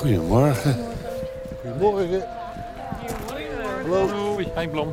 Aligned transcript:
Goedemorgen. 0.00 0.76
Goedemorgen. 1.62 2.24
Hallo. 3.88 4.38
Hein 4.54 4.70
Blom. 4.70 4.92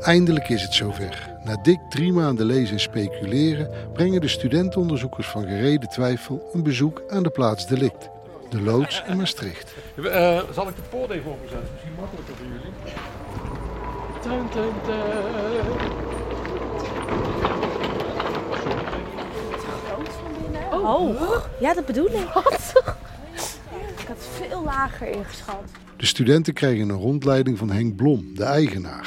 Eindelijk 0.00 0.48
is 0.48 0.62
het 0.62 0.74
zover. 0.74 1.28
Na 1.44 1.56
dik 1.62 1.78
drie 1.88 2.12
maanden 2.12 2.46
lezen 2.46 2.74
en 2.74 2.80
speculeren 2.80 3.70
brengen 3.92 4.20
de 4.20 4.28
studentenonderzoekers 4.28 5.26
van 5.26 5.42
gereden 5.42 5.88
twijfel 5.88 6.48
een 6.52 6.62
bezoek 6.62 7.02
aan 7.08 7.22
de 7.22 7.30
plaats 7.30 7.66
delict, 7.66 8.08
de 8.50 8.60
loods 8.60 9.02
in 9.06 9.16
Maastricht. 9.16 9.74
Uh, 9.94 10.40
zal 10.52 10.68
ik 10.68 10.76
de 10.76 10.82
poort 10.90 11.10
even 11.10 11.30
openzetten? 11.30 11.68
Misschien 11.72 11.94
makkelijker 12.00 12.34
voor 12.34 12.46
jullie. 12.46 12.72
Dun, 14.22 14.46
dun, 14.52 14.72
dun. 14.86 14.98
Oh, 20.82 21.20
ja, 21.60 21.74
dat 21.74 21.86
bedoel 21.86 22.06
ik. 22.06 22.28
Wat? 22.34 22.72
Lager 24.70 25.08
ingeschat. 25.08 25.62
De 25.96 26.06
studenten 26.06 26.52
krijgen 26.52 26.88
een 26.88 26.96
rondleiding 26.96 27.58
van 27.58 27.70
Henk 27.70 27.96
Blom, 27.96 28.34
de 28.34 28.44
eigenaar. 28.44 29.06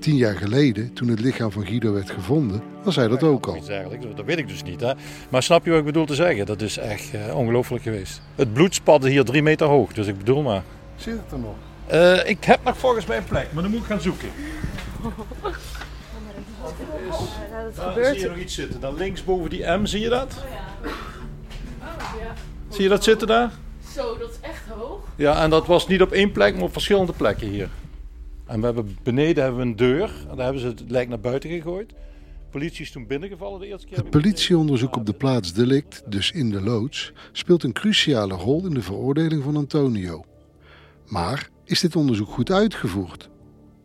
Tien 0.00 0.16
jaar 0.16 0.36
geleden, 0.36 0.92
toen 0.92 1.08
het 1.08 1.20
lichaam 1.20 1.50
van 1.50 1.66
Guido 1.66 1.92
werd 1.92 2.10
gevonden, 2.10 2.62
was 2.82 2.96
hij 2.96 3.08
dat 3.08 3.22
ook 3.22 3.46
al. 3.46 3.54
Eigenlijk, 3.68 4.16
dat 4.16 4.24
weet 4.24 4.38
ik 4.38 4.48
dus 4.48 4.62
niet. 4.62 4.80
Hè? 4.80 4.92
Maar 5.30 5.42
snap 5.42 5.64
je 5.64 5.70
wat 5.70 5.78
ik 5.78 5.84
bedoel 5.84 6.06
te 6.06 6.14
zeggen? 6.14 6.46
Dat 6.46 6.62
is 6.62 6.78
echt 6.78 7.14
uh, 7.14 7.36
ongelooflijk 7.36 7.82
geweest. 7.82 8.22
Het 8.34 8.52
bloed 8.52 8.74
spatte 8.74 9.08
hier 9.08 9.24
drie 9.24 9.42
meter 9.42 9.66
hoog, 9.66 9.92
dus 9.92 10.06
ik 10.06 10.18
bedoel 10.18 10.42
maar. 10.42 10.62
Zit 10.96 11.16
het 11.22 11.32
er 11.32 11.38
nog? 11.38 11.54
Uh, 11.92 12.28
ik 12.28 12.44
heb 12.44 12.64
nog 12.64 12.78
volgens 12.78 13.06
mij 13.06 13.16
een 13.16 13.24
plek, 13.24 13.52
maar 13.52 13.62
dan 13.62 13.72
moet 13.72 13.80
ik 13.80 13.86
gaan 13.86 14.00
zoeken. 14.00 14.28
dat 17.74 17.94
Dan 17.94 18.04
zie 18.04 18.18
je 18.18 18.28
nog 18.28 18.38
iets 18.38 18.54
zitten. 18.54 18.80
Dan 18.80 18.94
links 18.94 19.24
boven 19.24 19.50
die 19.50 19.66
M, 19.66 19.86
zie 19.86 20.00
je 20.00 20.08
dat? 20.08 20.34
Zie 22.68 22.82
je 22.82 22.88
dat 22.88 23.04
zitten 23.04 23.26
daar? 23.26 23.50
Zo, 23.94 24.18
dat 24.18 24.30
is 24.30 24.40
echt 24.40 24.66
hoog. 24.68 25.00
Ja, 25.16 25.42
en 25.42 25.50
dat 25.50 25.66
was 25.66 25.86
niet 25.86 26.02
op 26.02 26.12
één 26.12 26.32
plek, 26.32 26.54
maar 26.54 26.62
op 26.62 26.72
verschillende 26.72 27.12
plekken 27.12 27.48
hier. 27.48 27.68
En 28.46 28.60
we 28.60 28.66
hebben 28.66 28.98
beneden 29.02 29.42
hebben 29.42 29.60
we 29.60 29.66
een 29.66 29.76
deur. 29.76 30.10
En 30.28 30.36
daar 30.36 30.44
hebben 30.44 30.62
ze 30.62 30.66
het 30.66 30.82
lijk 30.86 31.08
naar 31.08 31.20
buiten 31.20 31.50
gegooid. 31.50 31.88
De 31.88 31.94
politie 32.50 32.84
is 32.84 32.90
toen 32.90 33.06
binnengevallen 33.06 33.60
de 33.60 33.66
eerste 33.66 33.86
keer. 33.86 33.96
Het 33.96 34.10
politieonderzoek 34.10 34.96
op 34.96 35.06
de 35.06 35.12
plaats 35.12 35.52
delict, 35.52 36.02
dus 36.06 36.30
in 36.30 36.50
de 36.50 36.60
loods, 36.60 37.12
speelt 37.32 37.62
een 37.62 37.72
cruciale 37.72 38.34
rol 38.34 38.66
in 38.66 38.74
de 38.74 38.82
veroordeling 38.82 39.42
van 39.42 39.56
Antonio. 39.56 40.24
Maar 41.06 41.48
is 41.64 41.80
dit 41.80 41.96
onderzoek 41.96 42.28
goed 42.28 42.50
uitgevoerd? 42.50 43.28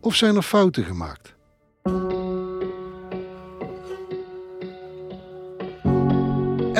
Of 0.01 0.15
zijn 0.15 0.35
er 0.35 0.41
fouten 0.41 0.83
gemaakt? 0.83 1.35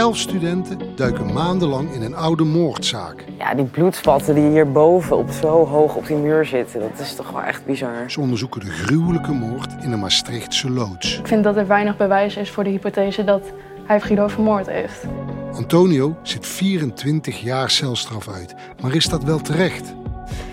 Elf 0.10 0.18
studenten 0.18 0.78
duiken 0.96 1.34
maandenlang 1.34 1.92
in 1.92 2.02
een 2.02 2.16
oude 2.16 2.44
moordzaak. 2.44 3.26
Ja, 3.38 3.54
die 3.54 3.66
bloedspatten 3.66 4.36
die 4.36 4.50
hierboven 4.50 5.18
op 5.18 5.30
zo 5.30 5.66
hoog 5.66 5.96
op 5.96 6.08
die 6.08 6.16
muur 6.16 6.46
zitten, 6.46 6.80
dat 6.80 7.00
is 7.00 7.16
toch 7.16 7.32
wel 7.32 7.42
echt 7.42 7.66
bizar. 7.66 8.12
Ze 8.12 8.20
onderzoeken 8.20 8.60
de 8.60 8.72
gruwelijke 8.72 9.32
moord 9.32 9.76
in 9.84 9.90
de 9.90 9.96
Maastrichtse 9.96 10.70
loods. 10.70 11.20
Ik 11.20 11.28
vind 11.28 11.44
dat 11.44 11.58
er 11.58 11.68
weinig 11.68 11.98
bewijs 11.98 12.36
is 12.36 12.50
voor 12.50 12.64
de 12.64 12.70
hypothese 12.70 13.24
dat 13.24 13.42
hij 13.86 14.02
Guido 14.02 14.28
vermoord 14.28 14.68
heeft. 14.68 15.06
Antonio 15.54 16.16
zit 16.24 16.46
24 16.46 17.42
jaar 17.42 17.70
celstraf 17.70 18.28
uit. 18.28 18.56
Maar 18.82 18.96
is 18.96 19.06
dat 19.06 19.24
wel 19.24 19.40
terecht? 19.40 19.94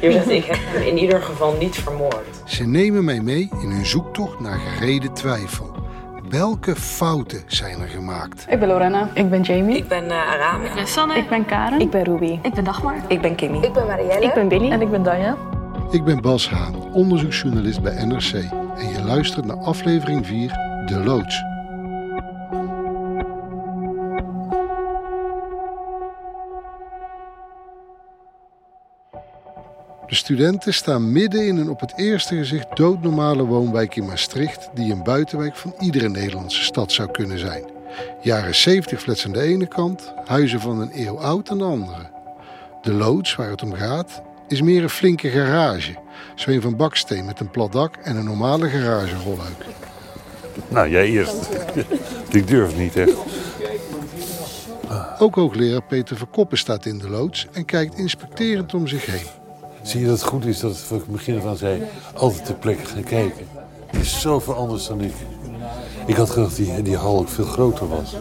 Hier 0.00 0.12
zegt 0.12 0.28
ik 0.28 0.44
heb 0.44 0.58
hem 0.58 0.82
in 0.82 0.98
ieder 0.98 1.22
geval 1.22 1.56
niet 1.60 1.76
vermoord. 1.76 2.42
Ze 2.44 2.66
nemen 2.66 3.04
mij 3.04 3.20
mee 3.20 3.48
in 3.62 3.70
hun 3.70 3.86
zoektocht 3.86 4.40
naar 4.40 4.58
gereden 4.58 5.12
twijfel. 5.12 5.75
Welke 6.28 6.76
fouten 6.76 7.42
zijn 7.46 7.80
er 7.80 7.88
gemaakt? 7.88 8.46
Ik 8.48 8.58
ben 8.58 8.68
Lorena. 8.68 9.08
Ik 9.14 9.30
ben 9.30 9.42
Jamie. 9.42 9.76
Ik 9.76 9.88
ben 9.88 10.04
uh, 10.04 10.30
Arame. 10.30 10.64
Ik 10.64 10.74
ben 10.74 10.86
Sanne. 10.86 11.14
Ik 11.14 11.28
ben 11.28 11.44
Karen. 11.44 11.80
Ik 11.80 11.90
ben 11.90 12.04
Ruby. 12.04 12.38
Ik 12.42 12.54
ben 12.54 12.64
Dagmar. 12.64 12.96
Ik 13.08 13.20
ben 13.20 13.34
Kimmy. 13.34 13.58
Ik 13.58 13.72
ben 13.72 13.86
Marielle. 13.86 14.24
Ik 14.24 14.34
ben 14.34 14.48
Billy. 14.48 14.70
En 14.70 14.80
ik 14.80 14.90
ben 14.90 15.02
Danja. 15.02 15.36
Ik 15.90 16.04
ben 16.04 16.20
Bas 16.20 16.50
Haan, 16.50 16.92
onderzoeksjournalist 16.92 17.82
bij 17.82 18.04
NRC. 18.04 18.32
En 18.76 18.88
je 18.88 19.02
luistert 19.04 19.44
naar 19.44 19.56
aflevering 19.56 20.26
4, 20.26 20.48
De 20.86 21.02
Loods. 21.04 21.42
De 30.06 30.14
studenten 30.14 30.74
staan 30.74 31.12
midden 31.12 31.46
in 31.46 31.56
een 31.56 31.70
op 31.70 31.80
het 31.80 31.92
eerste 31.96 32.36
gezicht 32.36 32.76
doodnormale 32.76 33.44
woonwijk 33.44 33.96
in 33.96 34.06
Maastricht, 34.06 34.68
die 34.74 34.92
een 34.92 35.02
buitenwijk 35.02 35.56
van 35.56 35.74
iedere 35.80 36.08
Nederlandse 36.08 36.62
stad 36.62 36.92
zou 36.92 37.10
kunnen 37.10 37.38
zijn. 37.38 37.64
Jaren 38.20 38.54
70 38.54 39.00
flats 39.00 39.24
aan 39.24 39.32
de 39.32 39.40
ene 39.40 39.66
kant, 39.66 40.12
huizen 40.24 40.60
van 40.60 40.80
een 40.80 40.90
eeuw 40.94 41.18
oud 41.18 41.50
aan 41.50 41.58
de 41.58 41.64
andere. 41.64 42.10
De 42.82 42.92
loods 42.92 43.34
waar 43.34 43.50
het 43.50 43.62
om 43.62 43.72
gaat 43.72 44.22
is 44.48 44.62
meer 44.62 44.82
een 44.82 44.90
flinke 44.90 45.28
garage. 45.28 45.94
Zo 46.34 46.50
een 46.50 46.62
van 46.62 46.76
baksteen 46.76 47.24
met 47.24 47.40
een 47.40 47.50
plat 47.50 47.72
dak 47.72 47.96
en 47.96 48.16
een 48.16 48.24
normale 48.24 48.68
garagerolluik. 48.68 49.64
Nou, 50.68 50.90
jij 50.90 51.06
eerst. 51.06 51.48
ik 52.30 52.46
durf 52.46 52.76
niet 52.76 52.96
echt. 52.96 53.16
Ook 55.18 55.34
hoogleraar 55.34 55.82
Peter 55.82 56.16
Verkoppen 56.16 56.58
staat 56.58 56.86
in 56.86 56.98
de 56.98 57.10
loods 57.10 57.46
en 57.52 57.64
kijkt 57.64 57.98
inspecterend 57.98 58.74
om 58.74 58.86
zich 58.86 59.06
heen. 59.06 59.45
Zie 59.86 60.00
je 60.00 60.06
dat 60.06 60.20
het 60.20 60.28
goed 60.28 60.44
is 60.44 60.60
dat 60.60 60.70
het 60.70 60.80
van 60.80 60.96
het 60.96 61.06
begin 61.06 61.40
van 61.40 61.56
zei, 61.56 61.82
altijd 62.14 62.44
ter 62.44 62.54
plekke 62.54 62.84
gaan 62.84 63.04
kijken. 63.04 63.46
Die 63.90 64.00
is 64.00 64.20
zoveel 64.20 64.54
anders 64.54 64.86
dan 64.86 65.00
ik. 65.00 65.14
Ik 66.06 66.16
had 66.16 66.30
gedacht 66.30 66.56
die 66.56 66.82
die 66.82 66.96
hal 66.96 67.18
ook 67.18 67.28
veel 67.28 67.44
groter 67.44 67.88
was. 67.88 68.14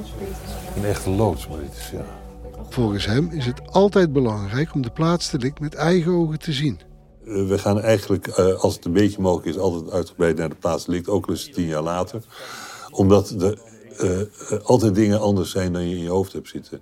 Een 0.76 0.86
echte 0.86 1.10
loods, 1.10 1.48
maar 1.48 1.58
dit 1.58 1.72
is 1.78 1.90
ja. 1.92 2.06
Volgens 2.70 3.06
hem 3.06 3.30
is 3.32 3.46
het 3.46 3.62
altijd 3.72 4.14
belangrijk 4.14 4.74
om 4.74 4.82
de 4.82 4.90
plaatsdelict 4.90 5.60
met 5.60 5.74
eigen 5.74 6.12
ogen 6.12 6.40
te 6.40 6.52
zien. 6.52 6.80
Uh, 7.24 7.48
we 7.48 7.58
gaan 7.58 7.82
eigenlijk, 7.82 8.28
uh, 8.28 8.54
als 8.54 8.76
het 8.76 8.86
een 8.86 8.94
beetje 8.94 9.22
mogelijk 9.22 9.48
is, 9.48 9.58
altijd 9.58 9.92
uitgebreid 9.92 10.38
naar 10.38 10.50
de 10.50 10.56
plaats 10.56 10.86
ligt. 10.86 11.10
Ook 11.10 11.28
al 11.28 11.34
is 11.34 11.44
het 11.44 11.54
tien 11.54 11.68
jaar 11.68 11.82
later. 11.82 12.22
Omdat 12.92 13.30
er 13.30 13.60
uh, 14.04 14.22
altijd 14.64 14.96
dingen 14.96 15.22
anders 15.22 15.52
zijn 15.52 15.74
dan 15.74 15.90
je 15.90 15.96
in 15.96 16.04
je 16.04 16.10
hoofd 16.10 16.34
hebt 16.34 16.50
zitten. 16.50 16.82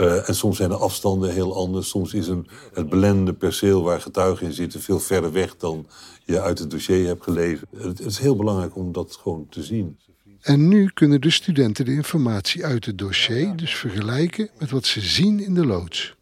Uh, 0.00 0.28
en 0.28 0.34
soms 0.34 0.56
zijn 0.56 0.68
de 0.68 0.76
afstanden 0.76 1.32
heel 1.32 1.56
anders. 1.56 1.88
Soms 1.88 2.14
is 2.14 2.28
een, 2.28 2.48
het 2.72 2.88
belendende 2.88 3.32
perceel 3.32 3.82
waar 3.82 4.00
getuigen 4.00 4.46
in 4.46 4.52
zitten 4.52 4.80
veel 4.80 5.00
verder 5.00 5.32
weg 5.32 5.56
dan 5.56 5.86
je 6.24 6.40
uit 6.40 6.58
het 6.58 6.70
dossier 6.70 7.06
hebt 7.06 7.22
gelezen. 7.22 7.68
Het, 7.76 7.98
het 7.98 8.06
is 8.06 8.18
heel 8.18 8.36
belangrijk 8.36 8.76
om 8.76 8.92
dat 8.92 9.18
gewoon 9.22 9.46
te 9.50 9.62
zien. 9.62 9.98
En 10.40 10.68
nu 10.68 10.90
kunnen 10.94 11.20
de 11.20 11.30
studenten 11.30 11.84
de 11.84 11.92
informatie 11.92 12.64
uit 12.64 12.84
het 12.84 12.98
dossier 12.98 13.56
dus 13.56 13.74
vergelijken 13.74 14.50
met 14.58 14.70
wat 14.70 14.86
ze 14.86 15.00
zien 15.00 15.40
in 15.40 15.54
de 15.54 15.66
loods. 15.66 16.14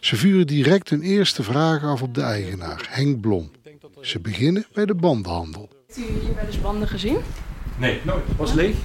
Ze 0.00 0.16
vuren 0.16 0.46
direct 0.46 0.90
hun 0.90 1.02
eerste 1.02 1.42
vragen 1.42 1.88
af 1.88 2.02
op 2.02 2.14
de 2.14 2.20
eigenaar, 2.20 2.86
Henk 2.90 3.20
Blom. 3.20 3.50
Ze 4.00 4.20
beginnen 4.20 4.66
bij 4.72 4.86
de 4.86 4.94
bandenhandel. 4.94 5.68
Heeft 5.86 5.98
u 6.08 6.12
hier 6.12 6.34
wel 6.34 6.44
eens 6.46 6.60
banden 6.60 6.88
gezien? 6.88 7.16
Nee, 7.78 8.00
nooit. 8.04 8.26
Het 8.26 8.36
was 8.36 8.52
leeg. 8.52 8.76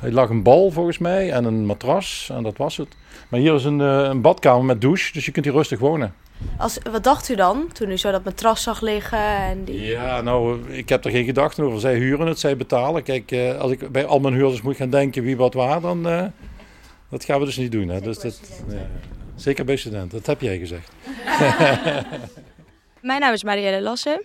Er 0.00 0.12
lag 0.12 0.28
een 0.28 0.42
bal 0.42 0.70
volgens 0.70 0.98
mij 0.98 1.32
en 1.32 1.44
een 1.44 1.66
matras 1.66 2.30
en 2.32 2.42
dat 2.42 2.56
was 2.56 2.76
het. 2.76 2.88
Maar 3.28 3.40
hier 3.40 3.54
is 3.54 3.64
een, 3.64 3.80
uh, 3.80 4.02
een 4.02 4.20
badkamer 4.20 4.64
met 4.64 4.80
douche, 4.80 5.12
dus 5.12 5.24
je 5.24 5.32
kunt 5.32 5.44
hier 5.44 5.54
rustig 5.54 5.78
wonen. 5.78 6.14
Als, 6.58 6.78
wat 6.90 7.04
dacht 7.04 7.28
u 7.28 7.34
dan 7.34 7.68
toen 7.72 7.90
u 7.90 7.96
zo 7.96 8.10
dat 8.10 8.24
matras 8.24 8.62
zag 8.62 8.80
liggen? 8.80 9.18
En 9.18 9.64
die... 9.64 9.80
Ja, 9.80 10.20
nou, 10.20 10.68
ik 10.72 10.88
heb 10.88 11.04
er 11.04 11.10
geen 11.10 11.24
gedachten 11.24 11.64
over. 11.64 11.80
Zij 11.80 11.94
huren 11.94 12.26
het, 12.26 12.38
zij 12.38 12.56
betalen. 12.56 13.02
Kijk, 13.02 13.30
uh, 13.30 13.58
als 13.58 13.70
ik 13.72 13.92
bij 13.92 14.06
al 14.06 14.20
mijn 14.20 14.34
huurders 14.34 14.62
moet 14.62 14.76
gaan 14.76 14.90
denken 14.90 15.22
wie 15.22 15.36
wat 15.36 15.54
waar, 15.54 15.80
dan 15.80 16.08
uh, 16.08 16.24
dat 17.10 17.24
gaan 17.24 17.38
we 17.38 17.44
dus 17.44 17.56
niet 17.56 17.72
doen. 17.72 17.88
Hè. 17.88 18.00
Dus 18.00 18.18
dat, 18.18 18.40
ja, 18.68 18.86
zeker 19.34 19.64
bij 19.64 19.76
studenten, 19.76 20.18
dat 20.18 20.26
heb 20.26 20.40
jij 20.40 20.58
gezegd. 20.58 20.92
Mijn 23.00 23.20
naam 23.20 23.32
is 23.32 23.44
Marielle 23.44 23.82
Lassen. 23.82 24.22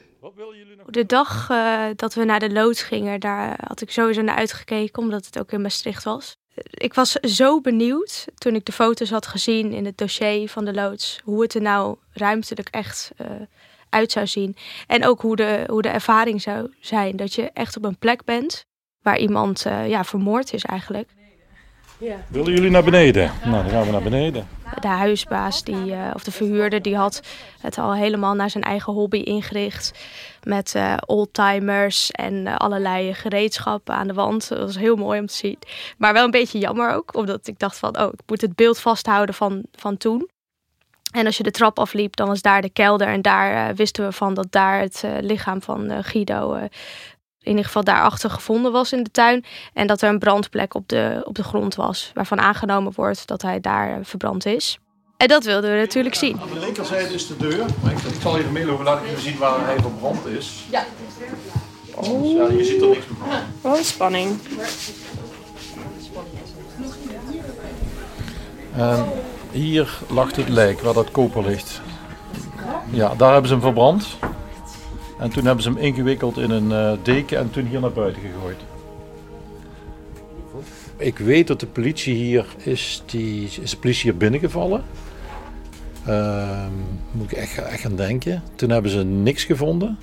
De 0.85 1.05
dag 1.05 1.49
uh, 1.51 1.85
dat 1.95 2.13
we 2.13 2.23
naar 2.23 2.39
de 2.39 2.51
loods 2.51 2.81
gingen, 2.81 3.19
daar 3.19 3.59
had 3.67 3.81
ik 3.81 3.91
sowieso 3.91 4.21
naar 4.21 4.35
uitgekeken, 4.35 5.01
omdat 5.01 5.25
het 5.25 5.39
ook 5.39 5.51
in 5.51 5.61
Maastricht 5.61 6.03
was. 6.03 6.35
Ik 6.69 6.93
was 6.93 7.11
zo 7.11 7.61
benieuwd 7.61 8.27
toen 8.35 8.55
ik 8.55 8.65
de 8.65 8.71
foto's 8.71 9.09
had 9.09 9.27
gezien 9.27 9.71
in 9.71 9.85
het 9.85 9.97
dossier 9.97 10.49
van 10.49 10.65
de 10.65 10.73
loods, 10.73 11.19
hoe 11.23 11.41
het 11.41 11.53
er 11.53 11.61
nou 11.61 11.97
ruimtelijk 12.11 12.67
echt 12.69 13.11
uh, 13.21 13.27
uit 13.89 14.11
zou 14.11 14.27
zien. 14.27 14.55
En 14.87 15.05
ook 15.05 15.21
hoe 15.21 15.35
de, 15.35 15.63
hoe 15.67 15.81
de 15.81 15.89
ervaring 15.89 16.41
zou 16.41 16.73
zijn, 16.79 17.15
dat 17.15 17.33
je 17.33 17.49
echt 17.53 17.77
op 17.77 17.83
een 17.83 17.97
plek 17.97 18.23
bent 18.23 18.65
waar 19.01 19.17
iemand 19.17 19.61
ja, 19.63 20.03
vermoord 20.03 20.53
is 20.53 20.63
eigenlijk. 20.63 21.09
Ja. 22.03 22.15
Willen 22.27 22.53
jullie 22.53 22.69
naar 22.69 22.83
beneden? 22.83 23.31
Nou, 23.43 23.63
dan 23.63 23.71
gaan 23.71 23.85
we 23.85 23.91
naar 23.91 24.03
beneden. 24.03 24.47
De 24.79 24.87
huisbaas, 24.87 25.63
die, 25.63 25.93
of 26.13 26.23
de 26.23 26.31
verhuurder, 26.31 26.81
die 26.81 26.95
had 26.95 27.21
het 27.61 27.77
al 27.77 27.95
helemaal 27.95 28.33
naar 28.33 28.49
zijn 28.49 28.63
eigen 28.63 28.93
hobby 28.93 29.17
ingericht. 29.17 29.91
Met 30.43 30.73
uh, 30.75 30.97
oldtimers 31.05 32.11
en 32.11 32.47
allerlei 32.57 33.13
gereedschappen 33.13 33.95
aan 33.95 34.07
de 34.07 34.13
wand. 34.13 34.49
Dat 34.49 34.59
was 34.59 34.77
heel 34.77 34.95
mooi 34.95 35.19
om 35.19 35.25
te 35.25 35.33
zien. 35.33 35.57
Maar 35.97 36.13
wel 36.13 36.23
een 36.23 36.31
beetje 36.31 36.59
jammer 36.59 36.93
ook, 36.93 37.15
omdat 37.15 37.47
ik 37.47 37.59
dacht 37.59 37.77
van, 37.77 37.99
oh, 37.99 38.13
ik 38.13 38.19
moet 38.25 38.41
het 38.41 38.55
beeld 38.55 38.79
vasthouden 38.79 39.35
van, 39.35 39.63
van 39.71 39.97
toen. 39.97 40.29
En 41.11 41.25
als 41.25 41.37
je 41.37 41.43
de 41.43 41.51
trap 41.51 41.79
afliep, 41.79 42.15
dan 42.15 42.27
was 42.27 42.41
daar 42.41 42.61
de 42.61 42.69
kelder. 42.69 43.07
En 43.07 43.21
daar 43.21 43.69
uh, 43.69 43.75
wisten 43.75 44.05
we 44.05 44.11
van 44.11 44.33
dat 44.33 44.47
daar 44.49 44.79
het 44.79 45.01
uh, 45.05 45.11
lichaam 45.19 45.61
van 45.61 45.91
uh, 45.91 45.97
Guido 46.01 46.67
in 47.43 47.49
ieder 47.49 47.65
geval 47.65 47.83
daarachter 47.83 48.29
gevonden 48.29 48.71
was 48.71 48.93
in 48.93 49.03
de 49.03 49.11
tuin. 49.11 49.45
En 49.73 49.87
dat 49.87 50.01
er 50.01 50.09
een 50.09 50.19
brandplek 50.19 50.73
op 50.73 50.89
de, 50.89 51.21
op 51.25 51.35
de 51.35 51.43
grond 51.43 51.75
was. 51.75 52.11
Waarvan 52.13 52.39
aangenomen 52.39 52.93
wordt 52.95 53.27
dat 53.27 53.41
hij 53.41 53.59
daar 53.59 53.99
verbrand 54.03 54.45
is. 54.45 54.77
En 55.17 55.27
dat 55.27 55.43
wilden 55.43 55.71
we 55.71 55.77
natuurlijk 55.77 56.15
zien. 56.15 56.39
Aan 56.41 56.49
de 56.53 56.59
linkerzijde 56.59 57.13
is 57.13 57.27
de 57.27 57.37
deur. 57.37 57.65
Ik, 57.65 57.99
ik 58.13 58.21
zal 58.21 58.37
even 58.37 58.51
meelopen, 58.51 58.85
laat 58.85 59.01
ik 59.01 59.09
even 59.09 59.21
zien 59.21 59.37
waar 59.37 59.65
hij 59.65 59.75
verbrand 59.79 60.25
is. 60.25 60.63
Ja. 60.69 60.85
Oh. 61.95 62.35
ja 62.35 62.57
je 62.57 62.63
ziet 62.63 62.81
er 62.81 62.87
niks 62.87 63.05
van. 63.05 63.71
Oh, 63.71 63.79
spanning. 63.81 64.39
En 68.75 69.05
hier 69.51 69.99
lag 70.09 70.35
het 70.35 70.49
lijk, 70.49 70.81
waar 70.81 70.93
dat 70.93 71.11
koper 71.11 71.43
ligt. 71.45 71.81
Ja, 72.89 73.15
daar 73.15 73.31
hebben 73.31 73.47
ze 73.47 73.53
hem 73.53 73.63
verbrand. 73.63 74.17
En 75.23 75.29
toen 75.29 75.45
hebben 75.45 75.63
ze 75.63 75.69
hem 75.69 75.77
ingewikkeld 75.77 76.37
in 76.37 76.51
een 76.51 76.69
uh, 76.69 77.03
deken 77.03 77.37
en 77.37 77.51
toen 77.51 77.65
hier 77.65 77.79
naar 77.79 77.91
buiten 77.91 78.21
gegooid. 78.21 78.57
Ik 80.97 81.17
weet 81.17 81.47
dat 81.47 81.59
de 81.59 81.67
politie 81.67 82.15
hier 82.15 82.45
is, 82.57 83.03
die, 83.05 83.43
is 83.61 83.69
de 83.69 83.77
politie 83.77 84.11
hier 84.11 84.17
binnengevallen. 84.17 84.83
Uh, 86.07 86.65
moet 87.11 87.31
ik 87.31 87.37
echt, 87.37 87.57
echt 87.57 87.81
gaan 87.81 87.95
denken. 87.95 88.43
Toen 88.55 88.69
hebben 88.69 88.91
ze 88.91 89.03
niks 89.03 89.43
gevonden. 89.43 89.97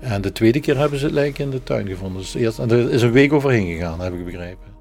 En 0.00 0.20
de 0.20 0.32
tweede 0.32 0.60
keer 0.60 0.78
hebben 0.78 0.98
ze 0.98 1.04
het 1.04 1.14
lijk 1.14 1.38
in 1.38 1.50
de 1.50 1.62
tuin 1.62 1.88
gevonden. 1.88 2.20
Dus 2.20 2.34
eerst, 2.34 2.58
en 2.58 2.70
er 2.70 2.90
is 2.90 3.02
een 3.02 3.12
week 3.12 3.32
overheen 3.32 3.66
gegaan, 3.66 4.00
heb 4.00 4.12
ik 4.12 4.24
begrepen. 4.24 4.73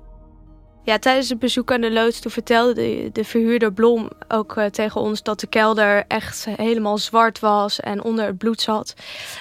Ja, 0.86 1.00
tijdens 1.00 1.30
het 1.30 1.40
bezoek 1.40 1.72
aan 1.72 1.82
de 1.82 1.92
loods 1.92 2.20
toen 2.20 2.32
vertelde 2.32 2.74
de, 2.74 3.10
de 3.14 3.24
verhuurder 3.24 3.74
Blom 3.74 4.10
ook 4.28 4.56
uh, 4.58 4.66
tegen 4.66 5.02
ons 5.02 5.24
dat 5.24 5.40
de 5.40 5.48
kelder 5.48 6.06
echt 6.08 6.46
helemaal 6.46 6.98
zwart 6.98 7.40
was 7.40 7.80
en 7.80 8.04
onder 8.04 8.26
het 8.26 8.38
bloed 8.38 8.62
zat. 8.62 8.94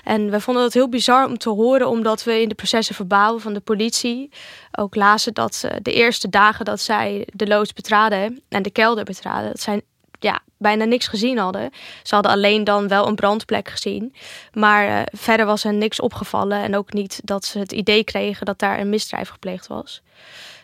En 0.05 0.31
we 0.31 0.41
vonden 0.41 0.63
dat 0.63 0.73
heel 0.73 0.89
bizar 0.89 1.27
om 1.27 1.39
te 1.39 1.49
horen, 1.49 1.89
omdat 1.89 2.25
we 2.25 2.41
in 2.41 2.49
de 2.49 2.55
processen 2.55 2.95
verbaal 2.95 3.39
van 3.39 3.55
de 3.55 3.61
politie 3.61 4.31
ook 4.73 4.95
lazen 4.95 5.35
dat 5.35 5.63
uh, 5.65 5.71
de 5.83 5.93
eerste 5.93 6.29
dagen 6.29 6.65
dat 6.65 6.81
zij 6.81 7.27
de 7.33 7.47
loods 7.47 7.73
betraden 7.73 8.43
en 8.49 8.63
de 8.63 8.71
kelder 8.71 9.05
betraden, 9.05 9.51
dat 9.51 9.61
zij 9.61 9.83
ja, 10.19 10.41
bijna 10.59 10.85
niks 10.85 11.07
gezien 11.07 11.39
hadden. 11.39 11.71
Ze 12.03 12.15
hadden 12.15 12.33
alleen 12.33 12.65
dan 12.65 12.89
wel 12.89 13.07
een 13.07 13.15
brandplek 13.15 13.69
gezien. 13.69 14.15
Maar 14.53 14.89
uh, 14.89 15.03
verder 15.13 15.47
was 15.47 15.65
er 15.65 15.75
niks 15.75 16.01
opgevallen 16.01 16.63
en 16.63 16.77
ook 16.77 16.93
niet 16.93 17.21
dat 17.25 17.45
ze 17.45 17.59
het 17.59 17.73
idee 17.73 18.05
kregen 18.05 18.47
dat 18.47 18.59
daar 18.59 18.81
een 18.81 18.89
misdrijf 18.89 19.29
gepleegd 19.29 19.67
was. 19.67 20.03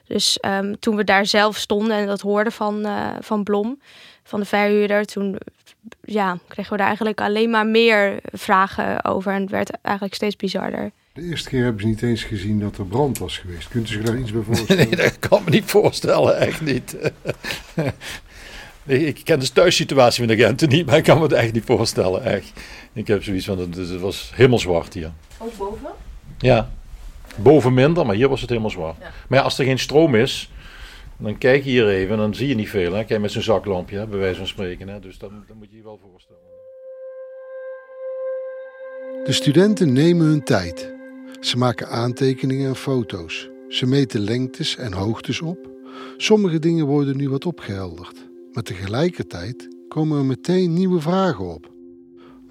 Dus 0.09 0.39
um, 0.47 0.79
toen 0.79 0.97
we 0.97 1.05
daar 1.05 1.27
zelf 1.27 1.57
stonden 1.57 1.97
en 1.97 2.07
dat 2.07 2.21
hoorden 2.21 2.53
van, 2.53 2.87
uh, 2.87 3.09
van 3.21 3.43
Blom, 3.43 3.81
van 4.23 4.41
de 4.41 4.47
verhuurder, 4.47 5.05
toen 5.05 5.39
ja, 6.05 6.39
kregen 6.49 6.71
we 6.73 6.77
daar 6.77 6.87
eigenlijk 6.87 7.21
alleen 7.21 7.51
maar 7.51 7.67
meer 7.67 8.19
vragen 8.33 9.05
over. 9.05 9.33
En 9.33 9.41
het 9.41 9.51
werd 9.51 9.71
eigenlijk 9.83 10.15
steeds 10.15 10.37
bizarder. 10.37 10.91
De 11.13 11.23
eerste 11.23 11.49
keer 11.49 11.63
hebben 11.63 11.81
ze 11.81 11.87
niet 11.87 12.03
eens 12.03 12.25
gezien 12.25 12.61
dat 12.61 12.79
er 12.79 12.87
brand 12.87 13.19
was 13.19 13.39
geweest. 13.39 13.69
Kunt 13.69 13.91
u 13.91 13.93
zich 13.93 14.03
daar 14.03 14.19
iets 14.19 14.33
bij 14.33 14.43
voorstellen? 14.49 14.89
nee, 14.89 14.97
dat 14.97 15.19
kan 15.19 15.43
me 15.45 15.51
niet 15.51 15.65
voorstellen, 15.65 16.39
echt 16.39 16.61
niet. 16.61 16.97
ik 19.11 19.21
ken 19.25 19.41
de 19.41 19.53
thuissituatie 19.53 20.27
van 20.27 20.37
de 20.37 20.43
agenten 20.43 20.69
niet, 20.69 20.87
maar 20.87 20.97
ik 20.97 21.05
kan 21.05 21.17
me 21.17 21.23
het 21.23 21.33
echt 21.33 21.53
niet 21.53 21.65
voorstellen, 21.65 22.25
echt. 22.25 22.53
Ik 22.93 23.07
heb 23.07 23.23
zoiets 23.23 23.47
van, 23.47 23.59
het 23.59 24.01
was 24.01 24.31
helemaal 24.35 24.59
zwart 24.59 24.95
hier. 24.95 25.13
Ook 25.39 25.57
boven? 25.57 25.89
Ja, 26.39 26.71
Boven 27.43 27.75
minder, 27.75 28.07
maar 28.07 28.15
hier 28.15 28.29
was 28.29 28.41
het 28.41 28.49
helemaal 28.51 28.71
zwaar. 28.71 28.95
Maar 29.29 29.39
ja, 29.39 29.45
als 29.45 29.59
er 29.59 29.65
geen 29.65 29.79
stroom 29.79 30.15
is, 30.15 30.51
dan 31.19 31.39
kijk 31.39 31.65
je 31.65 31.71
hier 31.71 31.89
even 31.89 32.13
en 32.13 32.19
dan 32.19 32.35
zie 32.35 32.49
je 32.49 32.55
niet 32.55 32.69
veel. 32.69 32.93
Hè? 32.93 33.05
Kijk 33.05 33.21
met 33.21 33.33
zo'n 33.33 33.43
zaklampje, 33.43 33.97
hè, 33.97 34.07
bij 34.07 34.19
wijze 34.19 34.39
van 34.39 34.47
spreken. 34.47 34.89
Hè? 34.89 35.01
Dus 35.01 35.19
dat, 35.19 35.31
dat 35.47 35.57
moet 35.57 35.71
je 35.71 35.77
je 35.77 35.83
wel 35.83 36.01
voorstellen. 36.11 36.41
De 39.25 39.33
studenten 39.33 39.93
nemen 39.93 40.27
hun 40.27 40.45
tijd. 40.45 40.95
Ze 41.41 41.59
maken 41.59 41.89
aantekeningen 41.89 42.69
en 42.69 42.77
foto's. 42.77 43.49
Ze 43.69 43.87
meten 43.87 44.21
lengtes 44.21 44.77
en 44.77 44.93
hoogtes 44.93 45.41
op. 45.41 45.69
Sommige 46.17 46.59
dingen 46.59 46.87
worden 46.87 47.17
nu 47.17 47.29
wat 47.29 47.47
opgehelderd. 47.47 48.29
Maar 48.53 48.63
tegelijkertijd 48.63 49.69
komen 49.89 50.19
er 50.19 50.25
meteen 50.25 50.73
nieuwe 50.73 51.01
vragen 51.01 51.55
op. 51.55 51.71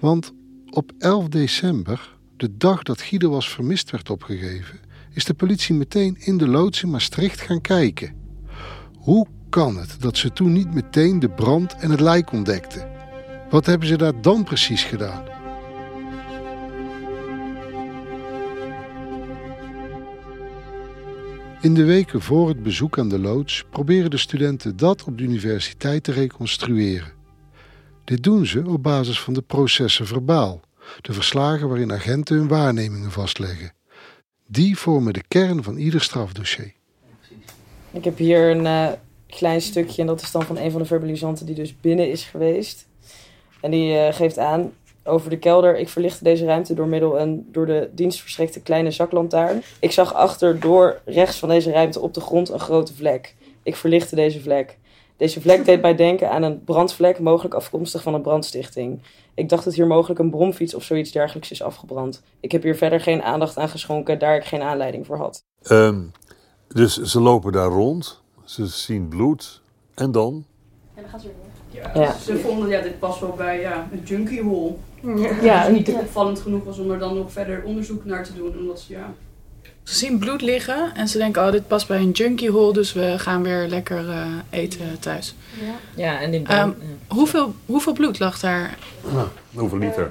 Want 0.00 0.32
op 0.70 0.92
11 0.98 1.28
december 1.28 2.17
de 2.38 2.56
dag 2.56 2.82
dat 2.82 3.00
Guido 3.00 3.30
was 3.30 3.50
vermist 3.50 3.90
werd 3.90 4.10
opgegeven, 4.10 4.80
is 5.12 5.24
de 5.24 5.34
politie 5.34 5.74
meteen 5.74 6.16
in 6.18 6.38
de 6.38 6.48
loods 6.48 6.82
in 6.82 6.90
Maastricht 6.90 7.40
gaan 7.40 7.60
kijken. 7.60 8.14
Hoe 8.96 9.26
kan 9.48 9.76
het 9.76 9.96
dat 10.00 10.16
ze 10.16 10.32
toen 10.32 10.52
niet 10.52 10.74
meteen 10.74 11.18
de 11.18 11.28
brand 11.28 11.74
en 11.74 11.90
het 11.90 12.00
lijk 12.00 12.32
ontdekten? 12.32 12.90
Wat 13.50 13.66
hebben 13.66 13.88
ze 13.88 13.96
daar 13.96 14.20
dan 14.20 14.44
precies 14.44 14.84
gedaan? 14.84 15.22
In 21.60 21.74
de 21.74 21.84
weken 21.84 22.22
voor 22.22 22.48
het 22.48 22.62
bezoek 22.62 22.98
aan 22.98 23.08
de 23.08 23.18
loods 23.18 23.64
proberen 23.70 24.10
de 24.10 24.18
studenten 24.18 24.76
dat 24.76 25.04
op 25.04 25.18
de 25.18 25.24
universiteit 25.24 26.04
te 26.04 26.12
reconstrueren. 26.12 27.12
Dit 28.04 28.22
doen 28.22 28.46
ze 28.46 28.68
op 28.68 28.82
basis 28.82 29.20
van 29.20 29.34
de 29.34 29.42
processen 29.42 30.06
verbaal, 30.06 30.60
de 31.00 31.12
verslagen 31.12 31.68
waarin 31.68 31.92
agenten 31.92 32.36
hun 32.36 32.48
waarnemingen 32.48 33.10
vastleggen. 33.10 33.72
Die 34.46 34.78
vormen 34.78 35.12
de 35.12 35.22
kern 35.28 35.62
van 35.62 35.76
ieder 35.76 36.00
strafdossier. 36.00 36.72
Ik 37.90 38.04
heb 38.04 38.18
hier 38.18 38.50
een 38.50 38.64
uh, 38.64 38.88
klein 39.26 39.60
stukje 39.60 40.00
en 40.00 40.06
dat 40.06 40.22
is 40.22 40.30
dan 40.30 40.42
van 40.42 40.58
een 40.58 40.70
van 40.70 40.80
de 40.80 40.86
verbalisanten 40.86 41.46
die 41.46 41.54
dus 41.54 41.80
binnen 41.80 42.10
is 42.10 42.24
geweest. 42.24 42.86
En 43.60 43.70
die 43.70 43.92
uh, 43.92 44.12
geeft 44.12 44.38
aan 44.38 44.72
over 45.04 45.30
de 45.30 45.38
kelder. 45.38 45.78
Ik 45.78 45.88
verlichtte 45.88 46.24
deze 46.24 46.44
ruimte 46.44 46.74
door 46.74 46.86
middel 46.86 47.20
een 47.20 47.48
door 47.52 47.66
de 47.66 47.90
dienst 47.92 48.20
verstrekte 48.20 48.60
kleine 48.60 48.90
zaklantaarn. 48.90 49.62
Ik 49.80 49.92
zag 49.92 50.14
achter 50.14 50.60
door 50.60 51.00
rechts 51.04 51.38
van 51.38 51.48
deze 51.48 51.70
ruimte 51.70 52.00
op 52.00 52.14
de 52.14 52.20
grond 52.20 52.48
een 52.48 52.60
grote 52.60 52.94
vlek. 52.94 53.34
Ik 53.62 53.76
verlichtte 53.76 54.14
deze 54.14 54.40
vlek. 54.40 54.78
Deze 55.18 55.40
vlek 55.40 55.64
deed 55.64 55.82
mij 55.82 55.94
denken 55.94 56.30
aan 56.30 56.42
een 56.42 56.64
brandvlek, 56.64 57.18
mogelijk 57.18 57.54
afkomstig 57.54 58.02
van 58.02 58.14
een 58.14 58.22
brandstichting. 58.22 59.02
Ik 59.34 59.48
dacht 59.48 59.64
dat 59.64 59.74
hier 59.74 59.86
mogelijk 59.86 60.20
een 60.20 60.30
bromfiets 60.30 60.74
of 60.74 60.82
zoiets 60.82 61.12
dergelijks 61.12 61.50
is 61.50 61.62
afgebrand. 61.62 62.22
Ik 62.40 62.52
heb 62.52 62.62
hier 62.62 62.76
verder 62.76 63.00
geen 63.00 63.22
aandacht 63.22 63.56
aan 63.56 63.68
geschonken, 63.68 64.18
daar 64.18 64.36
ik 64.36 64.44
geen 64.44 64.62
aanleiding 64.62 65.06
voor 65.06 65.16
had. 65.16 65.44
Um, 65.70 66.12
dus 66.68 67.02
ze 67.02 67.20
lopen 67.20 67.52
daar 67.52 67.68
rond, 67.68 68.22
ze 68.44 68.66
zien 68.66 69.08
bloed 69.08 69.62
en 69.94 70.12
dan? 70.12 70.44
En 70.94 71.02
dan 71.02 71.10
gaan 71.10 71.20
ze 71.20 71.26
weer 71.26 71.82
weg. 71.82 71.94
Ja, 71.94 72.18
Ze 72.18 72.38
vonden, 72.38 72.68
ja, 72.68 72.80
dit 72.80 72.98
past 72.98 73.20
wel 73.20 73.34
bij 73.36 73.60
ja, 73.60 73.88
een 73.92 74.02
junkie 74.04 74.42
hole. 74.42 74.74
Ja, 75.02 75.42
ja 75.42 75.66
dus 75.66 75.76
niet 75.76 75.92
opvallend 75.94 76.40
genoeg 76.40 76.64
was 76.64 76.78
om 76.78 76.90
er 76.90 76.98
dan 76.98 77.14
nog 77.14 77.32
verder 77.32 77.62
onderzoek 77.64 78.04
naar 78.04 78.24
te 78.24 78.34
doen. 78.34 78.58
Omdat 78.58 78.80
ze, 78.80 78.92
ja, 78.92 79.14
ze 79.88 79.94
zien 79.94 80.18
bloed 80.18 80.40
liggen 80.40 80.94
en 80.94 81.08
ze 81.08 81.18
denken, 81.18 81.44
oh, 81.44 81.50
dit 81.50 81.66
past 81.66 81.86
bij 81.86 81.98
een 81.98 82.10
junkie 82.10 82.50
hole, 82.50 82.72
dus 82.72 82.92
we 82.92 83.18
gaan 83.18 83.42
weer 83.42 83.66
lekker 83.68 84.08
uh, 84.08 84.26
eten 84.50 84.98
thuis. 84.98 85.34
Ja, 85.60 85.72
ja 85.94 86.20
en 86.20 86.30
die 86.30 86.58
um, 86.58 86.76
hoeveel, 87.06 87.54
hoeveel 87.66 87.92
bloed 87.92 88.18
lag 88.18 88.40
daar? 88.40 88.78
Nou, 89.12 89.28
hoeveel 89.54 89.78
liter? 89.78 90.10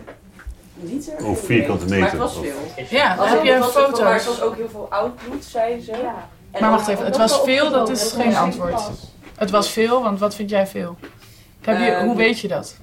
liter? 0.79 1.25
Of 1.25 1.45
vierkante 1.45 1.85
meter? 1.85 1.99
Maar 1.99 2.09
het 2.09 2.19
was 2.19 2.33
veel. 2.33 2.85
Ja, 2.89 3.15
dan 3.15 3.27
heb 3.27 3.43
je 3.43 3.53
een 3.53 3.63
foto. 3.63 4.03
Maar 4.03 4.13
het 4.13 4.25
was 4.25 4.41
ook 4.41 4.55
heel 4.55 4.69
veel 4.69 4.87
oud 4.89 5.15
bloed, 5.15 5.45
zei 5.45 5.81
ze. 5.81 5.91
Ja. 5.91 6.27
maar 6.59 6.71
wacht 6.71 6.87
even, 6.87 7.05
het 7.05 7.17
was 7.17 7.41
veel, 7.41 7.69
dat 7.69 7.89
is 7.89 8.11
geen 8.11 8.35
antwoord. 8.35 8.81
Het 9.37 9.49
was 9.49 9.69
veel, 9.69 10.03
want 10.03 10.19
wat 10.19 10.35
vind 10.35 10.49
jij 10.49 10.67
veel? 10.67 10.97
Heb 11.61 11.77
je, 11.77 12.05
hoe 12.05 12.15
weet 12.15 12.39
je 12.39 12.47
dat? 12.47 12.77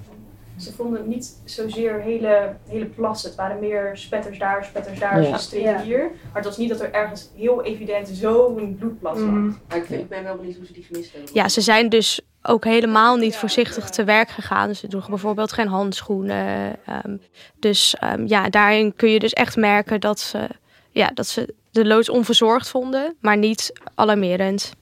Ze 0.57 0.73
vonden 0.73 1.07
niet 1.07 1.41
zozeer 1.43 2.01
hele, 2.01 2.55
hele 2.67 2.85
plassen. 2.85 3.29
Het 3.29 3.37
waren 3.37 3.59
meer 3.59 3.91
spetters 3.93 4.39
daar, 4.39 4.65
spetters 4.65 4.99
daar, 4.99 5.21
ja. 5.21 5.37
streken 5.37 5.81
hier. 5.81 5.99
Maar 5.99 6.41
het 6.41 6.45
was 6.45 6.57
niet 6.57 6.69
dat 6.69 6.81
er 6.81 6.93
ergens 6.93 7.29
heel 7.35 7.63
evident 7.63 8.07
zo'n 8.07 8.75
bloedplas 8.79 9.17
lag. 9.17 9.27
Mm. 9.27 9.57
Maar 9.67 9.77
ik, 9.77 9.85
vind, 9.85 10.01
ik 10.01 10.09
ben 10.09 10.23
wel 10.23 10.35
benieuwd 10.35 10.55
hoe 10.55 10.65
ze 10.65 10.73
die 10.73 10.85
vermist 10.85 11.11
hebben. 11.11 11.29
Ja, 11.33 11.49
ze 11.49 11.61
zijn 11.61 11.89
dus 11.89 12.21
ook 12.41 12.63
helemaal 12.63 13.15
niet 13.15 13.35
voorzichtig 13.35 13.89
te 13.89 14.03
werk 14.03 14.29
gegaan. 14.29 14.75
Ze 14.75 14.87
droegen 14.87 15.09
bijvoorbeeld 15.09 15.51
geen 15.51 15.67
handschoenen. 15.67 16.75
Um, 17.05 17.21
dus 17.59 17.95
um, 18.03 18.27
ja, 18.27 18.49
daarin 18.49 18.95
kun 18.95 19.09
je 19.09 19.19
dus 19.19 19.33
echt 19.33 19.55
merken 19.55 19.99
dat 19.99 20.19
ze, 20.19 20.47
ja, 20.91 21.11
dat 21.13 21.27
ze 21.27 21.53
de 21.71 21.85
loods 21.85 22.09
onverzorgd 22.09 22.69
vonden, 22.69 23.15
maar 23.19 23.37
niet 23.37 23.73
alarmerend. 23.95 24.73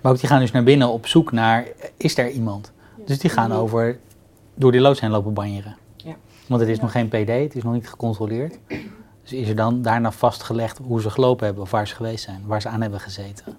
Maar 0.00 0.12
ook 0.12 0.18
die 0.20 0.28
gaan 0.28 0.40
dus 0.40 0.50
naar 0.50 0.62
binnen 0.62 0.88
op 0.88 1.06
zoek 1.06 1.32
naar, 1.32 1.66
is 1.96 2.18
er 2.18 2.30
iemand? 2.30 2.72
Dus 3.06 3.18
die 3.18 3.30
gaan 3.30 3.52
over 3.52 3.98
door 4.54 4.72
die 4.72 4.80
loods 4.80 5.00
heen 5.00 5.10
lopen 5.10 5.34
banjeren. 5.34 5.76
Ja. 5.96 6.16
Want 6.48 6.60
het 6.60 6.70
is 6.70 6.80
nog 6.80 6.92
geen 6.92 7.08
PD, 7.08 7.28
het 7.28 7.54
is 7.54 7.62
nog 7.62 7.72
niet 7.72 7.88
gecontroleerd. 7.88 8.58
Dus 9.22 9.32
is 9.32 9.48
er 9.48 9.56
dan 9.56 9.82
daarna 9.82 10.12
vastgelegd 10.12 10.78
hoe 10.78 11.00
ze 11.00 11.10
gelopen 11.10 11.44
hebben 11.44 11.62
of 11.62 11.70
waar 11.70 11.88
ze 11.88 11.94
geweest 11.94 12.24
zijn, 12.24 12.46
waar 12.46 12.60
ze 12.60 12.68
aan 12.68 12.80
hebben 12.80 13.00
gezeten. 13.00 13.56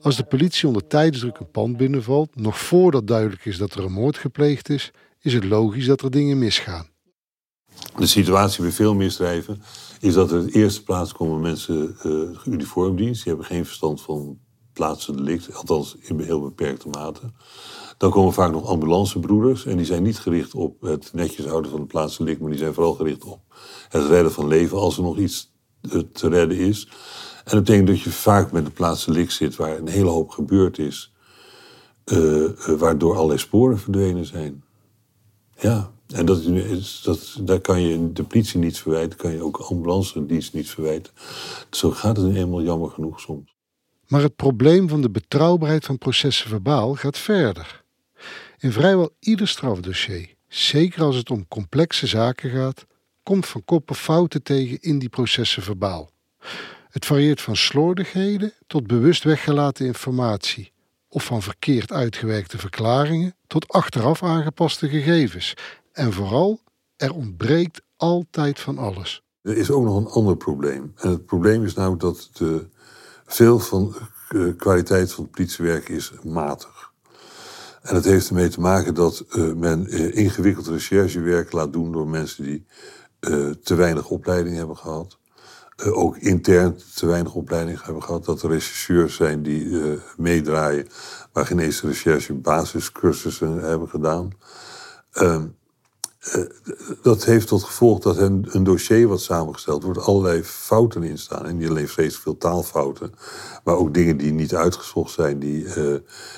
Als 0.00 0.16
de 0.16 0.24
politie 0.24 0.66
onder 0.66 0.86
tijdsdruk 0.86 1.38
een 1.38 1.50
pand 1.50 1.76
binnenvalt, 1.76 2.36
nog 2.36 2.58
voordat 2.58 3.06
duidelijk 3.06 3.44
is 3.44 3.58
dat 3.58 3.74
er 3.74 3.84
een 3.84 3.92
moord 3.92 4.18
gepleegd 4.18 4.68
is, 4.68 4.90
is 5.20 5.32
het 5.32 5.44
logisch 5.44 5.86
dat 5.86 6.02
er 6.02 6.10
dingen 6.10 6.38
misgaan. 6.38 6.88
De 7.96 8.06
situatie 8.06 8.62
bij 8.62 8.72
veel 8.72 8.94
misdrijven 8.94 9.62
is 10.00 10.14
dat 10.14 10.30
er 10.30 10.38
in 10.38 10.46
de 10.46 10.52
eerste 10.52 10.82
plaats 10.82 11.12
komen 11.12 11.40
mensen 11.40 11.96
uh, 12.02 12.38
uniformdienst. 12.44 13.22
Die 13.24 13.32
hebben 13.32 13.50
geen 13.50 13.64
verstand 13.64 14.00
van 14.02 14.38
plaatsen 14.80 15.16
delict, 15.16 15.54
althans 15.54 15.96
in 16.00 16.20
heel 16.20 16.40
beperkte 16.40 16.88
mate. 16.88 17.20
Dan 17.96 18.10
komen 18.10 18.32
vaak 18.32 18.52
nog 18.52 18.66
ambulancebroeders 18.66 19.66
en 19.66 19.76
die 19.76 19.86
zijn 19.86 20.02
niet 20.02 20.18
gericht 20.18 20.54
op 20.54 20.80
het 20.80 21.10
netjes 21.12 21.46
houden 21.46 21.70
van 21.70 21.80
de 21.80 21.86
plaatsdelict, 21.86 22.40
maar 22.40 22.50
die 22.50 22.58
zijn 22.58 22.74
vooral 22.74 22.94
gericht 22.94 23.24
op 23.24 23.40
het 23.88 24.06
redden 24.06 24.32
van 24.32 24.46
leven 24.46 24.78
als 24.78 24.96
er 24.96 25.02
nog 25.02 25.18
iets 25.18 25.52
eh, 25.80 26.00
te 26.12 26.28
redden 26.28 26.58
is. 26.58 26.88
En 27.44 27.56
dat 27.56 27.64
betekent 27.64 27.86
dat 27.86 28.00
je 28.00 28.10
vaak 28.10 28.52
met 28.52 28.64
de 28.64 28.70
plaatsdelict 28.70 29.32
zit 29.32 29.56
waar 29.56 29.78
een 29.78 29.88
hele 29.88 30.08
hoop 30.08 30.30
gebeurd 30.30 30.78
is, 30.78 31.12
uh, 32.04 32.50
waardoor 32.66 33.14
allerlei 33.14 33.38
sporen 33.38 33.78
verdwenen 33.78 34.24
zijn. 34.24 34.64
Ja, 35.58 35.90
en 36.06 36.26
dat 36.26 36.40
is, 36.40 37.00
dat, 37.04 37.38
daar 37.40 37.60
kan 37.60 37.80
je 37.80 38.12
de 38.12 38.24
politie 38.24 38.58
niets 38.58 38.80
verwijten, 38.80 39.18
kan 39.18 39.32
je 39.32 39.42
ook 39.42 39.56
ambulance 39.56 40.26
dienst 40.26 40.54
niets 40.54 40.70
verwijten. 40.70 41.12
Zo 41.70 41.90
gaat 41.90 42.16
het 42.16 42.34
eenmaal 42.34 42.62
jammer 42.62 42.90
genoeg 42.90 43.20
soms. 43.20 43.59
Maar 44.10 44.22
het 44.22 44.36
probleem 44.36 44.88
van 44.88 45.00
de 45.00 45.10
betrouwbaarheid 45.10 45.84
van 45.84 45.98
processen 45.98 46.48
verbaal 46.48 46.94
gaat 46.94 47.18
verder. 47.18 47.82
In 48.58 48.72
vrijwel 48.72 49.10
ieder 49.18 49.48
strafdossier, 49.48 50.34
zeker 50.48 51.02
als 51.02 51.16
het 51.16 51.30
om 51.30 51.48
complexe 51.48 52.06
zaken 52.06 52.50
gaat, 52.50 52.86
komt 53.22 53.46
van 53.46 53.64
koppen 53.64 53.96
fouten 53.96 54.42
tegen 54.42 54.80
in 54.80 54.98
die 54.98 55.08
processen 55.08 55.62
verbaal. 55.62 56.10
Het 56.88 57.06
varieert 57.06 57.40
van 57.40 57.56
slordigheden 57.56 58.52
tot 58.66 58.86
bewust 58.86 59.24
weggelaten 59.24 59.86
informatie, 59.86 60.72
of 61.08 61.24
van 61.24 61.42
verkeerd 61.42 61.92
uitgewerkte 61.92 62.58
verklaringen 62.58 63.34
tot 63.46 63.68
achteraf 63.68 64.22
aangepaste 64.22 64.88
gegevens. 64.88 65.54
En 65.92 66.12
vooral, 66.12 66.60
er 66.96 67.12
ontbreekt 67.12 67.82
altijd 67.96 68.60
van 68.60 68.78
alles. 68.78 69.22
Er 69.42 69.56
is 69.56 69.70
ook 69.70 69.84
nog 69.84 69.96
een 69.96 70.06
ander 70.06 70.36
probleem. 70.36 70.92
En 70.96 71.10
het 71.10 71.26
probleem 71.26 71.64
is 71.64 71.74
namelijk 71.74 72.02
dat 72.02 72.30
de, 72.32 72.66
veel 73.34 73.58
van 73.58 73.94
de 74.28 74.54
kwaliteit 74.56 75.12
van 75.12 75.24
het 75.24 75.32
politiewerk 75.32 75.88
is 75.88 76.12
matig. 76.22 76.92
En 77.82 77.94
dat 77.94 78.04
heeft 78.04 78.28
ermee 78.28 78.48
te 78.48 78.60
maken 78.60 78.94
dat 78.94 79.24
uh, 79.32 79.52
men 79.52 79.86
uh, 79.94 80.16
ingewikkeld 80.16 80.66
recherchewerk 80.66 81.52
laat 81.52 81.72
doen 81.72 81.92
door 81.92 82.08
mensen 82.08 82.44
die 82.44 82.66
te 83.62 83.74
weinig 83.74 84.08
opleiding 84.08 84.56
hebben 84.56 84.76
gehad. 84.76 85.18
ook 85.92 86.16
intern 86.16 86.78
te 86.94 87.06
weinig 87.06 87.34
opleiding 87.34 87.82
hebben 87.82 88.02
gehad. 88.02 88.24
Dat 88.24 88.42
er 88.42 88.50
rechercheurs 88.50 89.14
zijn 89.14 89.42
die 89.42 89.78
meedraaien, 90.16 90.88
maar 91.32 91.46
geen 91.46 91.60
recherche 91.60 92.34
basiscursussen 92.34 93.58
hebben 93.58 93.88
gedaan. 93.88 94.32
Ehm, 95.12 95.46
dat 97.02 97.24
heeft 97.24 97.48
tot 97.48 97.64
gevolg 97.64 97.98
dat 97.98 98.16
een, 98.16 98.46
een, 98.50 98.64
dossier 98.64 99.08
wat 99.08 99.20
samengesteld 99.20 99.82
wordt, 99.82 100.00
allerlei 100.00 100.42
fouten 100.44 101.02
in 101.02 101.18
staan. 101.18 101.46
En 101.46 101.56
niet 101.56 101.68
alleen 101.68 101.88
steeds 101.88 102.18
veel 102.18 102.36
taalfouten, 102.36 103.14
maar 103.64 103.76
ook 103.76 103.94
dingen 103.94 104.16
die 104.16 104.32
niet 104.32 104.54
uitgezocht 104.54 105.12
zijn, 105.12 105.38
die, 105.38 105.64
uh, 105.64 105.94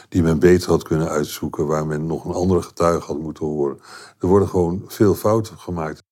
die 0.09 0.23
men 0.23 0.39
beter 0.39 0.71
had 0.71 0.83
kunnen 0.83 1.09
uitzoeken, 1.09 1.67
waar 1.67 1.87
men 1.87 2.07
nog 2.07 2.25
een 2.25 2.33
andere 2.33 2.62
getuige 2.62 3.07
had 3.07 3.19
moeten 3.19 3.47
horen. 3.47 3.79
Er 4.19 4.27
worden 4.27 4.49
gewoon 4.49 4.85
veel 4.87 5.15
fouten 5.15 5.59
gemaakt. 5.59 6.03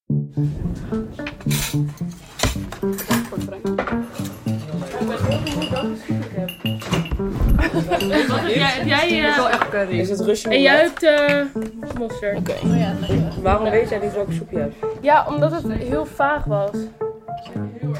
Wat 8.28 8.40
heb 8.40 8.54
jij? 8.54 8.70
Heb 8.70 8.86
jij 8.86 9.34
uh, 9.72 9.98
is 9.98 10.08
het 10.08 10.20
Russisch 10.20 10.54
En 10.54 10.62
jij 10.62 10.80
hebt 10.80 11.02
uh, 11.02 11.62
Oké. 12.02 12.36
Okay. 12.36 12.58
Oh 12.64 12.78
ja, 12.78 12.94
Waarom 13.42 13.70
weet 13.70 13.88
jij 13.88 13.98
niet 13.98 14.12
welke 14.12 14.32
soep 14.32 14.50
juist? 14.50 14.76
Ja, 15.00 15.26
omdat 15.28 15.52
het 15.52 15.72
heel 15.72 16.06
vaag 16.06 16.44
was. 16.44 16.70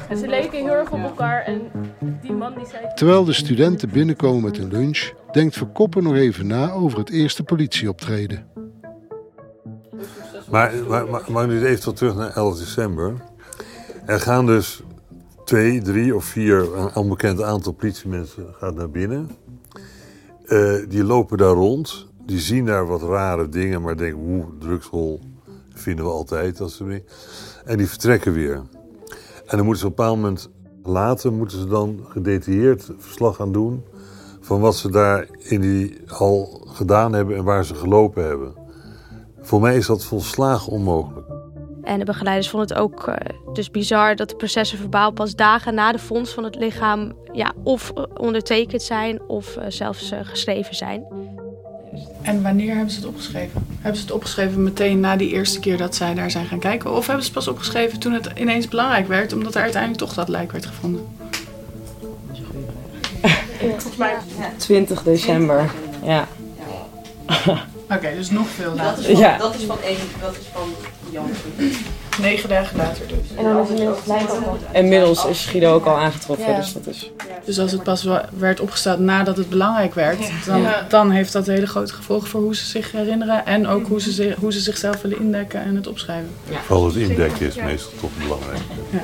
En 0.09 0.17
ze 0.17 0.27
leken 0.27 0.59
heel 0.59 0.73
erg 0.73 0.91
op 0.91 0.99
elkaar 0.99 1.43
en 1.43 1.61
die 2.21 2.33
man 2.33 2.53
die 2.55 2.65
zei... 2.65 2.85
Terwijl 2.95 3.23
de 3.23 3.33
studenten 3.33 3.89
binnenkomen 3.89 4.43
met 4.43 4.57
een 4.57 4.71
lunch, 4.71 5.11
denkt 5.31 5.57
Verkoppen 5.57 6.03
nog 6.03 6.15
even 6.15 6.47
na 6.47 6.71
over 6.71 6.99
het 6.99 7.09
eerste 7.09 7.43
politieoptreden. 7.43 8.45
Maar, 10.49 10.73
maar, 10.87 11.07
maar, 11.07 11.23
maar 11.27 11.47
nu 11.47 11.65
even 11.65 11.83
tot 11.83 11.95
terug 11.95 12.15
naar 12.15 12.35
11 12.35 12.57
december. 12.57 13.13
Er 14.05 14.19
gaan 14.19 14.45
dus 14.45 14.83
twee, 15.45 15.81
drie 15.81 16.15
of 16.15 16.23
vier, 16.23 16.77
een 16.77 16.95
onbekend 16.95 17.41
aantal 17.41 17.71
politiemensen 17.71 18.45
gaat 18.59 18.75
naar 18.75 18.89
binnen. 18.89 19.29
Uh, 20.45 20.75
die 20.87 21.03
lopen 21.03 21.37
daar 21.37 21.53
rond. 21.53 22.07
Die 22.25 22.39
zien 22.39 22.65
daar 22.65 22.87
wat 22.87 23.01
rare 23.01 23.49
dingen, 23.49 23.81
maar 23.81 23.97
denken, 23.97 24.19
oeh, 24.19 24.45
drugshol 24.59 25.19
vinden 25.73 26.05
we 26.05 26.11
altijd. 26.11 26.61
Als 26.61 26.77
ze 26.77 27.03
en 27.65 27.77
die 27.77 27.87
vertrekken 27.87 28.33
weer. 28.33 28.55
En 29.45 29.57
dan 29.57 29.65
moeten 29.65 29.81
ze 29.81 29.87
op 29.87 29.99
een 29.99 30.05
bepaald 30.05 30.15
moment 30.15 30.49
later 30.83 31.33
moeten 31.33 31.59
ze 31.59 31.67
dan 31.67 32.05
gedetailleerd 32.09 32.89
verslag 32.97 33.35
gaan 33.35 33.51
doen 33.51 33.83
van 34.39 34.59
wat 34.59 34.75
ze 34.75 34.91
daar 34.91 35.27
in 35.37 35.61
die 35.61 36.01
hal 36.05 36.61
gedaan 36.65 37.13
hebben 37.13 37.35
en 37.35 37.43
waar 37.43 37.65
ze 37.65 37.75
gelopen 37.75 38.25
hebben. 38.25 38.53
Voor 39.41 39.61
mij 39.61 39.77
is 39.77 39.85
dat 39.85 40.05
volslagen 40.05 40.71
onmogelijk. 40.71 41.27
En 41.83 41.99
de 41.99 42.05
begeleiders 42.05 42.49
vonden 42.49 42.69
het 42.69 42.77
ook 42.77 43.07
uh, 43.07 43.15
dus 43.53 43.71
bizar 43.71 44.15
dat 44.15 44.29
de 44.29 44.35
processen 44.35 44.77
verbaal 44.77 45.11
pas 45.11 45.35
dagen 45.35 45.73
na 45.73 45.91
de 45.91 45.99
fonds 45.99 46.33
van 46.33 46.43
het 46.43 46.55
lichaam 46.55 47.13
ja, 47.31 47.53
of 47.63 47.93
ondertekend 48.17 48.81
zijn 48.81 49.21
of 49.27 49.57
uh, 49.57 49.63
zelfs 49.67 50.11
uh, 50.11 50.19
geschreven 50.23 50.75
zijn. 50.75 51.05
En 52.21 52.41
wanneer 52.41 52.75
hebben 52.75 52.93
ze 52.93 52.99
het 52.99 53.07
opgeschreven? 53.07 53.65
Hebben 53.79 53.95
ze 53.95 54.01
het 54.01 54.15
opgeschreven 54.15 54.63
meteen 54.63 54.99
na 54.99 55.15
die 55.15 55.29
eerste 55.29 55.59
keer 55.59 55.77
dat 55.77 55.95
zij 55.95 56.13
daar 56.13 56.31
zijn 56.31 56.45
gaan 56.45 56.59
kijken? 56.59 56.91
Of 56.91 57.05
hebben 57.07 57.25
ze 57.25 57.31
het 57.31 57.39
pas 57.39 57.47
opgeschreven 57.47 57.99
toen 57.99 58.13
het 58.13 58.29
ineens 58.35 58.67
belangrijk 58.67 59.07
werd, 59.07 59.33
omdat 59.33 59.55
er 59.55 59.61
uiteindelijk 59.61 60.01
toch 60.03 60.13
dat 60.13 60.29
lijk 60.29 60.51
werd 60.51 60.65
gevonden? 60.65 61.07
Volgens 63.59 63.95
mij 63.97 64.15
20 64.57 65.03
december, 65.03 65.71
ja. 66.03 66.27
Oké, 67.47 67.59
okay, 67.89 68.15
dus 68.15 68.29
nog 68.29 68.47
veel 68.47 68.73
later. 68.75 69.03
Dat 69.03 69.09
is 69.09 69.13
van, 69.13 69.19
ja. 69.19 69.37
dat 69.37 69.55
is 69.55 69.63
van, 69.63 69.77
één, 69.83 69.97
dat 70.21 70.31
is 70.31 70.45
van 70.53 70.69
Negen 72.19 72.49
dagen 72.49 72.77
later 72.77 73.07
dus. 73.07 73.37
En 73.37 73.43
dan 73.43 73.61
is 73.61 73.69
inmiddels 73.69 74.05
lijk 74.05 74.29
al 74.29 74.57
Inmiddels 74.73 75.25
is 75.25 75.45
Guido 75.45 75.73
ook 75.73 75.85
al 75.85 75.97
aangetroffen, 75.97 76.49
ja. 76.51 76.57
dus 76.57 76.73
dat 76.73 76.87
is... 76.87 77.11
Dus 77.45 77.59
als 77.59 77.71
het 77.71 77.83
pas 77.83 78.07
werd 78.37 78.59
opgesteld 78.59 78.99
nadat 78.99 79.37
het 79.37 79.49
belangrijk 79.49 79.93
werd, 79.93 80.45
dan, 80.45 80.65
dan 80.89 81.11
heeft 81.11 81.33
dat 81.33 81.45
hele 81.45 81.67
grote 81.67 81.93
gevolgen 81.93 82.27
voor 82.27 82.41
hoe 82.41 82.55
ze 82.55 82.65
zich 82.65 82.91
herinneren 82.91 83.45
en 83.45 83.67
ook 83.67 83.87
hoe 83.87 84.01
ze, 84.01 84.11
zich, 84.11 84.35
hoe 84.35 84.53
ze 84.53 84.59
zichzelf 84.59 85.01
willen 85.01 85.19
indekken 85.19 85.61
en 85.61 85.75
het 85.75 85.87
opschrijven. 85.87 86.29
Ja. 86.49 86.59
Vooral 86.59 86.85
het 86.85 86.95
indekken 86.95 87.47
is 87.47 87.55
meestal 87.55 87.91
toch 87.99 88.17
belangrijk. 88.17 88.61
Ja. 88.89 89.01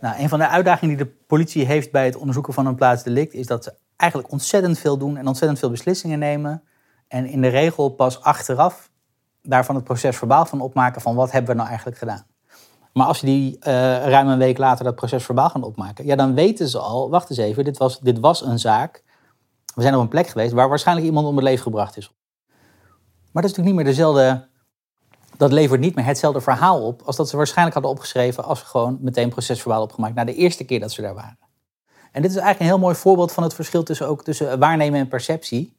Nou, 0.00 0.20
een 0.20 0.28
van 0.28 0.38
de 0.38 0.48
uitdagingen 0.48 0.96
die 0.96 1.06
de 1.06 1.12
politie 1.26 1.64
heeft 1.64 1.90
bij 1.90 2.04
het 2.04 2.16
onderzoeken 2.16 2.52
van 2.52 2.66
een 2.66 2.74
plaatsdelict 2.74 3.34
is 3.34 3.46
dat 3.46 3.64
ze 3.64 3.72
eigenlijk 3.96 4.32
ontzettend 4.32 4.78
veel 4.78 4.98
doen 4.98 5.16
en 5.16 5.26
ontzettend 5.26 5.58
veel 5.58 5.70
beslissingen 5.70 6.18
nemen. 6.18 6.62
En 7.08 7.26
in 7.26 7.40
de 7.40 7.48
regel 7.48 7.88
pas 7.88 8.20
achteraf 8.20 8.90
daarvan 9.48 9.74
het 9.74 9.84
proces 9.84 10.16
verbaal 10.16 10.46
van 10.46 10.60
opmaken 10.60 11.00
van 11.00 11.14
wat 11.14 11.30
hebben 11.30 11.50
we 11.50 11.56
nou 11.56 11.68
eigenlijk 11.68 11.98
gedaan. 11.98 12.26
Maar 12.92 13.06
als 13.06 13.20
je 13.20 13.26
die 13.26 13.56
uh, 13.56 13.62
ruim 14.06 14.28
een 14.28 14.38
week 14.38 14.58
later 14.58 14.84
dat 14.84 14.94
proces 14.94 15.24
verbaal 15.24 15.50
gaan 15.50 15.62
opmaken, 15.62 16.04
ja, 16.04 16.16
dan 16.16 16.34
weten 16.34 16.68
ze 16.68 16.78
al, 16.78 17.10
wacht 17.10 17.30
eens 17.30 17.38
even, 17.38 17.64
dit 17.64 17.78
was, 17.78 18.00
dit 18.00 18.18
was 18.18 18.44
een 18.44 18.58
zaak. 18.58 19.02
We 19.74 19.82
zijn 19.82 19.94
op 19.94 20.00
een 20.00 20.08
plek 20.08 20.26
geweest 20.26 20.52
waar 20.52 20.68
waarschijnlijk 20.68 21.06
iemand 21.06 21.26
om 21.26 21.36
het 21.36 21.44
leven 21.44 21.62
gebracht 21.62 21.96
is. 21.96 22.10
Maar 23.32 23.42
dat 23.42 23.50
is 23.50 23.56
natuurlijk 23.56 23.66
niet 23.66 23.74
meer 23.74 23.84
dezelfde, 23.84 24.48
dat 25.36 25.52
levert 25.52 25.80
niet 25.80 25.94
meer 25.94 26.04
hetzelfde 26.04 26.40
verhaal 26.40 26.86
op 26.86 27.02
als 27.02 27.16
dat 27.16 27.28
ze 27.28 27.36
waarschijnlijk 27.36 27.74
hadden 27.74 27.92
opgeschreven 27.94 28.44
als 28.44 28.58
ze 28.58 28.64
gewoon 28.64 28.98
meteen 29.00 29.28
procesverbaal 29.28 29.82
opgemaakt 29.82 30.14
na 30.14 30.24
de 30.24 30.34
eerste 30.34 30.64
keer 30.64 30.80
dat 30.80 30.92
ze 30.92 31.02
daar 31.02 31.14
waren. 31.14 31.38
En 32.12 32.22
dit 32.22 32.30
is 32.30 32.36
eigenlijk 32.36 32.60
een 32.60 32.76
heel 32.76 32.84
mooi 32.84 32.94
voorbeeld 32.94 33.32
van 33.32 33.42
het 33.42 33.54
verschil 33.54 33.82
tussen, 33.82 34.08
ook 34.08 34.24
tussen 34.24 34.58
waarnemen 34.58 35.00
en 35.00 35.08
perceptie. 35.08 35.76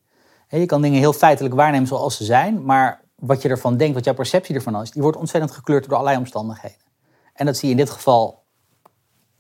Je 0.50 0.66
kan 0.66 0.82
dingen 0.82 1.00
heel 1.00 1.14
feitelijk 1.14 1.56
waarnemen 1.56 1.88
zoals 1.88 2.18
ze 2.18 2.24
zijn, 2.24 2.64
maar 2.64 3.02
wat 3.20 3.42
je 3.42 3.50
ervan 3.50 3.78
denkt, 3.78 3.96
wat 3.96 4.06
jouw 4.06 4.14
perceptie 4.14 4.56
ervan 4.56 4.82
is, 4.82 4.92
die 4.92 5.02
wordt 5.02 5.18
ontzettend 5.18 5.54
gekleurd 5.54 5.84
door 5.84 5.94
allerlei 5.94 6.18
omstandigheden. 6.18 6.86
En 7.34 7.46
dat 7.46 7.58
zie 7.58 7.70
je 7.70 7.76
in 7.76 7.80
dit 7.80 7.90
geval 7.90 8.44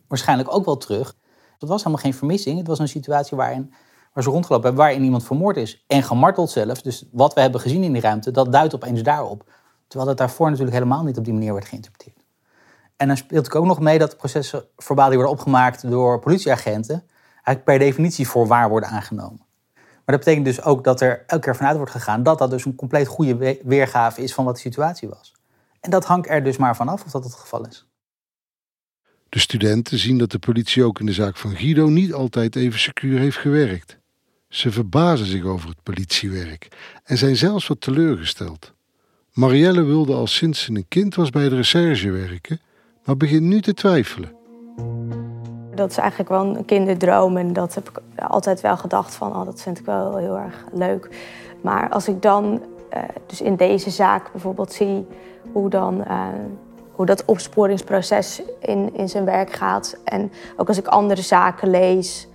waarschijnlijk 0.07 0.53
ook 0.53 0.65
wel 0.65 0.77
terug. 0.77 1.15
Het 1.59 1.69
was 1.69 1.83
helemaal 1.83 2.03
geen 2.03 2.13
vermissing. 2.13 2.57
Het 2.57 2.67
was 2.67 2.79
een 2.79 2.87
situatie 2.87 3.37
waarin, 3.37 3.73
waar 4.13 4.23
ze 4.23 4.29
rondgelopen 4.29 4.65
hebben, 4.65 4.85
waarin 4.85 5.03
iemand 5.03 5.25
vermoord 5.25 5.57
is 5.57 5.83
en 5.87 6.03
gemarteld 6.03 6.49
zelf. 6.49 6.81
Dus 6.81 7.05
wat 7.11 7.33
we 7.33 7.41
hebben 7.41 7.61
gezien 7.61 7.83
in 7.83 7.91
die 7.91 8.01
ruimte, 8.01 8.31
dat 8.31 8.51
duidt 8.51 8.75
opeens 8.75 9.01
daarop. 9.01 9.51
Terwijl 9.87 10.09
het 10.09 10.19
daarvoor 10.19 10.45
natuurlijk 10.49 10.77
helemaal 10.77 11.03
niet 11.03 11.17
op 11.17 11.23
die 11.23 11.33
manier 11.33 11.53
werd 11.53 11.65
geïnterpreteerd. 11.65 12.25
En 12.95 13.07
dan 13.07 13.17
speelt 13.17 13.55
ook 13.55 13.65
nog 13.65 13.79
mee 13.79 13.99
dat 13.99 14.11
de 14.11 14.17
processen 14.17 14.65
verbaal 14.77 15.07
die 15.07 15.17
worden 15.17 15.35
opgemaakt 15.35 15.89
door 15.89 16.19
politieagenten 16.19 17.03
eigenlijk 17.33 17.63
per 17.63 17.79
definitie 17.79 18.27
voor 18.27 18.47
waar 18.47 18.69
worden 18.69 18.89
aangenomen. 18.89 19.46
Maar 20.07 20.15
dat 20.15 20.25
betekent 20.25 20.55
dus 20.55 20.65
ook 20.65 20.83
dat 20.83 21.01
er 21.01 21.23
elke 21.27 21.43
keer 21.43 21.55
vanuit 21.55 21.77
wordt 21.77 21.91
gegaan 21.91 22.23
dat 22.23 22.37
dat 22.37 22.49
dus 22.49 22.65
een 22.65 22.75
compleet 22.75 23.07
goede 23.07 23.59
weergave 23.63 24.21
is 24.21 24.33
van 24.33 24.45
wat 24.45 24.55
de 24.55 24.61
situatie 24.61 25.09
was. 25.09 25.33
En 25.79 25.89
dat 25.89 26.05
hangt 26.05 26.29
er 26.29 26.43
dus 26.43 26.57
maar 26.57 26.75
vanaf 26.75 27.05
of 27.05 27.11
dat 27.11 27.23
het 27.23 27.33
geval 27.33 27.67
is. 27.67 27.87
De 29.29 29.39
studenten 29.39 29.97
zien 29.97 30.17
dat 30.17 30.31
de 30.31 30.39
politie 30.39 30.83
ook 30.83 30.99
in 30.99 31.05
de 31.05 31.13
zaak 31.13 31.37
van 31.37 31.55
Guido 31.55 31.87
niet 31.87 32.13
altijd 32.13 32.55
even 32.55 32.79
secuur 32.79 33.19
heeft 33.19 33.37
gewerkt. 33.37 33.97
Ze 34.49 34.71
verbazen 34.71 35.25
zich 35.25 35.43
over 35.43 35.69
het 35.69 35.83
politiewerk 35.83 36.67
en 37.03 37.17
zijn 37.17 37.35
zelfs 37.35 37.67
wat 37.67 37.81
teleurgesteld. 37.81 38.73
Marielle 39.33 39.83
wilde 39.83 40.13
al 40.13 40.27
sinds 40.27 40.61
ze 40.61 40.71
een 40.71 40.87
kind 40.87 41.15
was 41.15 41.29
bij 41.29 41.49
de 41.49 41.55
recherche 41.55 42.11
werken, 42.11 42.61
maar 43.03 43.17
begint 43.17 43.43
nu 43.43 43.61
te 43.61 43.73
twijfelen. 43.73 44.36
Dat 45.77 45.89
is 45.89 45.97
eigenlijk 45.97 46.29
wel 46.29 46.45
een 46.45 46.65
kinderdroom 46.65 47.37
en 47.37 47.53
dat 47.53 47.75
heb 47.75 47.89
ik 47.89 48.01
altijd 48.27 48.61
wel 48.61 48.77
gedacht 48.77 49.15
van, 49.15 49.35
oh, 49.35 49.45
dat 49.45 49.61
vind 49.61 49.79
ik 49.79 49.85
wel 49.85 50.15
heel 50.15 50.37
erg 50.37 50.65
leuk. 50.71 51.09
Maar 51.61 51.89
als 51.89 52.07
ik 52.07 52.21
dan 52.21 52.61
uh, 52.93 52.99
dus 53.25 53.41
in 53.41 53.55
deze 53.55 53.89
zaak 53.89 54.31
bijvoorbeeld 54.31 54.73
zie 54.73 55.07
hoe 55.51 55.69
dan 55.69 56.03
uh, 56.07 56.25
hoe 56.91 57.05
dat 57.05 57.25
opsporingsproces 57.25 58.41
in, 58.59 58.95
in 58.95 59.09
zijn 59.09 59.25
werk 59.25 59.51
gaat. 59.51 59.97
En 60.03 60.31
ook 60.57 60.67
als 60.67 60.77
ik 60.77 60.87
andere 60.87 61.21
zaken 61.21 61.69
lees, 61.69 62.27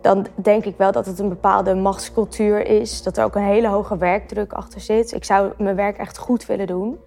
dan 0.00 0.26
denk 0.34 0.64
ik 0.64 0.76
wel 0.76 0.92
dat 0.92 1.06
het 1.06 1.18
een 1.18 1.28
bepaalde 1.28 1.74
machtscultuur 1.74 2.66
is. 2.66 3.02
Dat 3.02 3.16
er 3.16 3.24
ook 3.24 3.34
een 3.34 3.42
hele 3.42 3.68
hoge 3.68 3.96
werkdruk 3.96 4.52
achter 4.52 4.80
zit. 4.80 5.12
Ik 5.12 5.24
zou 5.24 5.52
mijn 5.58 5.76
werk 5.76 5.96
echt 5.96 6.18
goed 6.18 6.46
willen 6.46 6.66
doen. 6.66 6.98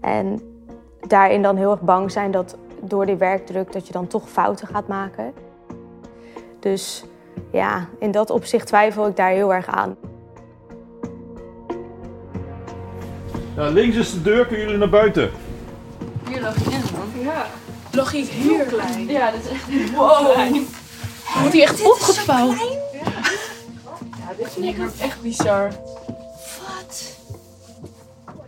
En 0.00 0.40
daarin 1.00 1.42
dan 1.42 1.56
heel 1.56 1.70
erg 1.70 1.80
bang 1.80 2.10
zijn 2.10 2.30
dat 2.30 2.56
door 2.88 3.06
die 3.06 3.16
werkdruk 3.16 3.72
dat 3.72 3.86
je 3.86 3.92
dan 3.92 4.06
toch 4.06 4.28
fouten 4.30 4.68
gaat 4.68 4.88
maken. 4.88 5.32
Dus 6.60 7.04
ja, 7.52 7.88
in 7.98 8.10
dat 8.10 8.30
opzicht 8.30 8.66
twijfel 8.66 9.06
ik 9.06 9.16
daar 9.16 9.30
heel 9.30 9.54
erg 9.54 9.66
aan. 9.66 9.96
Ja, 13.56 13.68
links 13.68 13.96
is 13.96 14.12
de 14.12 14.22
deur, 14.22 14.46
kunnen 14.46 14.64
jullie 14.64 14.78
naar 14.78 14.88
buiten? 14.88 15.30
Hier 16.28 16.40
lag 16.40 16.54
je 16.64 16.70
in, 16.70 16.80
man. 16.96 17.24
Ja. 17.24 17.46
Logisch 17.92 18.28
heel 18.30 18.64
klein. 18.64 19.06
Ja, 19.06 19.30
dat 19.30 19.40
is 19.44 19.50
echt 19.50 19.94
Wow. 19.94 20.32
klein. 20.32 20.52
Wordt 21.40 21.52
hij 21.52 21.62
echt 21.62 21.84
opgevouwen? 21.84 22.56
Ja, 24.18 24.32
dit 24.36 24.50
vind 24.50 24.64
ik 24.64 24.76
echt 25.00 25.22
bizar. 25.22 25.68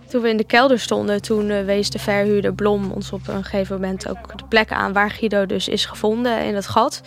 Toen 0.09 0.23
we 0.23 0.29
in 0.29 0.37
de 0.37 0.45
kelder 0.45 0.81
stonden, 0.81 1.23
toen 1.23 1.51
eh, 1.51 1.65
wees 1.65 1.91
de 1.91 1.99
verhuurder 1.99 2.55
Blom 2.55 2.91
ons 2.93 3.13
op 3.13 3.29
een 3.29 3.45
gegeven 3.45 3.75
moment 3.75 4.09
ook 4.09 4.39
de 4.39 4.45
plek 4.49 4.73
aan 4.73 4.93
waar 4.93 5.11
Guido 5.11 5.47
dus 5.47 5.69
is 5.69 5.85
gevonden 5.85 6.45
in 6.45 6.55
het 6.55 6.67
gat. 6.67 7.01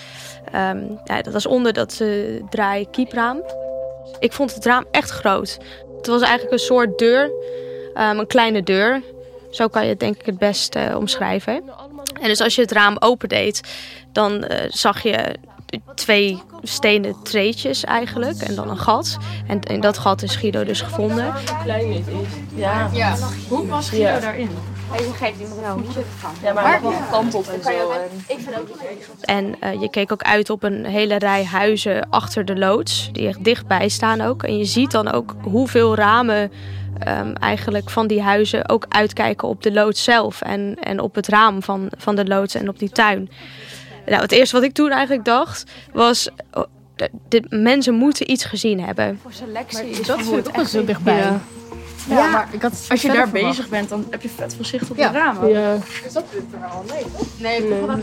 Ehm, 0.51 0.83
ja, 1.03 1.21
dat 1.21 1.33
was 1.33 1.45
onder 1.45 1.73
dat 1.73 1.99
uh. 2.01 3.35
Ik 4.19 4.31
vond 4.31 4.53
het 4.53 4.65
raam 4.65 4.85
echt 4.91 5.09
groot. 5.09 5.57
Het 5.97 6.07
was 6.07 6.21
eigenlijk 6.21 6.51
een 6.51 6.59
soort 6.59 6.97
deur, 6.97 7.31
ehm, 7.93 8.19
een 8.19 8.27
kleine 8.27 8.63
deur. 8.63 9.01
Zo 9.51 9.67
kan 9.67 9.83
je 9.83 9.89
het 9.89 9.99
denk 9.99 10.15
ik 10.15 10.25
het 10.25 10.37
best 10.37 10.75
uh, 10.75 10.95
omschrijven. 10.97 11.63
En 12.21 12.27
dus 12.27 12.41
als 12.41 12.55
je 12.55 12.61
het 12.61 12.71
raam 12.71 12.95
opendeed, 12.99 13.61
dan 14.11 14.45
zag 14.67 15.03
je 15.03 15.35
twee 15.95 16.41
stenen 16.61 17.15
treetjes 17.23 17.83
eigenlijk 17.83 18.41
en 18.41 18.55
dan 18.55 18.69
een 18.69 18.77
gat. 18.77 19.17
En 19.47 19.59
in 19.61 19.81
dat 19.81 19.97
gat 19.97 20.21
is 20.21 20.35
Guido 20.35 20.63
dus 20.63 20.81
gevonden. 20.81 21.25
Hoe 21.25 21.63
klein 21.63 21.87
dit 21.91 22.07
is. 22.07 22.27
Ja. 22.55 22.89
Ja. 22.93 23.15
Hoe 23.47 23.67
was 23.67 23.89
Guido 23.89 24.05
Ja. 24.07 24.19
daarin? 24.19 24.49
Hij 24.91 24.99
geeft 24.99 25.39
iemand 25.39 25.61
nou 25.61 25.81
niet 25.81 25.91
van. 26.17 26.31
Ja, 26.43 26.53
maar 26.53 26.81
nog 26.81 26.91
wel 26.91 27.01
gekanteld 27.01 27.49
en 27.49 27.63
zo. 27.63 27.91
Ik 28.27 28.39
vind 28.39 28.59
ook 28.59 28.67
niet 28.67 29.21
En 29.21 29.55
eh, 29.59 29.81
je 29.81 29.89
keek 29.89 30.11
ook 30.11 30.21
uit 30.21 30.49
op 30.49 30.63
een 30.63 30.85
hele 30.85 31.17
rij 31.17 31.45
huizen 31.45 32.09
achter 32.09 32.45
de 32.45 32.57
loods, 32.57 33.09
die 33.11 33.27
echt 33.27 33.43
dichtbij 33.43 33.89
staan 33.89 34.21
ook. 34.21 34.43
En 34.43 34.57
je 34.57 34.65
ziet 34.65 34.91
dan 34.91 35.11
ook 35.11 35.35
hoeveel 35.41 35.95
ramen 35.95 36.51
ehm, 36.99 37.33
eigenlijk 37.33 37.89
van 37.89 38.07
die 38.07 38.21
huizen 38.21 38.69
ook 38.69 38.85
uitkijken 38.89 39.47
op 39.47 39.63
de 39.63 39.71
loods 39.71 40.03
zelf. 40.03 40.41
En, 40.41 40.77
en 40.79 40.99
op 40.99 41.15
het 41.15 41.27
raam 41.27 41.63
van, 41.63 41.91
van 41.97 42.15
de 42.15 42.25
loods 42.25 42.55
en 42.55 42.69
op 42.69 42.79
die 42.79 42.89
tuin. 42.89 43.29
Nou, 44.05 44.21
het 44.21 44.31
eerste 44.31 44.55
wat 44.55 44.65
ik 44.65 44.73
toen 44.73 44.89
eigenlijk 44.89 45.25
dacht 45.25 45.71
was... 45.93 46.29
oh, 46.53 46.63
de, 46.95 47.09
de 47.27 47.43
mensen 47.49 47.93
moeten 47.93 48.31
iets 48.31 48.45
gezien 48.45 48.79
hebben. 48.79 49.19
Voor 49.21 49.33
selectie 49.33 50.05
Dat 50.05 50.19
ik 50.19 50.47
ook 50.47 50.55
wel 50.55 50.65
zo 50.65 50.85
dichtbij. 50.85 51.17
Ja. 51.17 51.41
Ja, 52.09 52.29
maar 52.31 52.47
ik 52.51 52.61
had 52.61 52.85
Als 52.89 53.01
je 53.01 53.11
daar 53.11 53.29
bezig 53.29 53.69
bent, 53.69 53.89
dan 53.89 54.05
heb 54.09 54.21
je 54.21 54.29
vet 54.29 54.55
veel 54.55 54.65
zicht 54.65 54.91
op 54.91 54.97
Ja. 54.97 55.09
de 55.11 55.17
ramen. 55.17 55.49
Ja. 55.49 55.77
Nee, 57.37 57.57
ik 57.63 57.69
heb 57.69 57.87
dat 57.87 57.97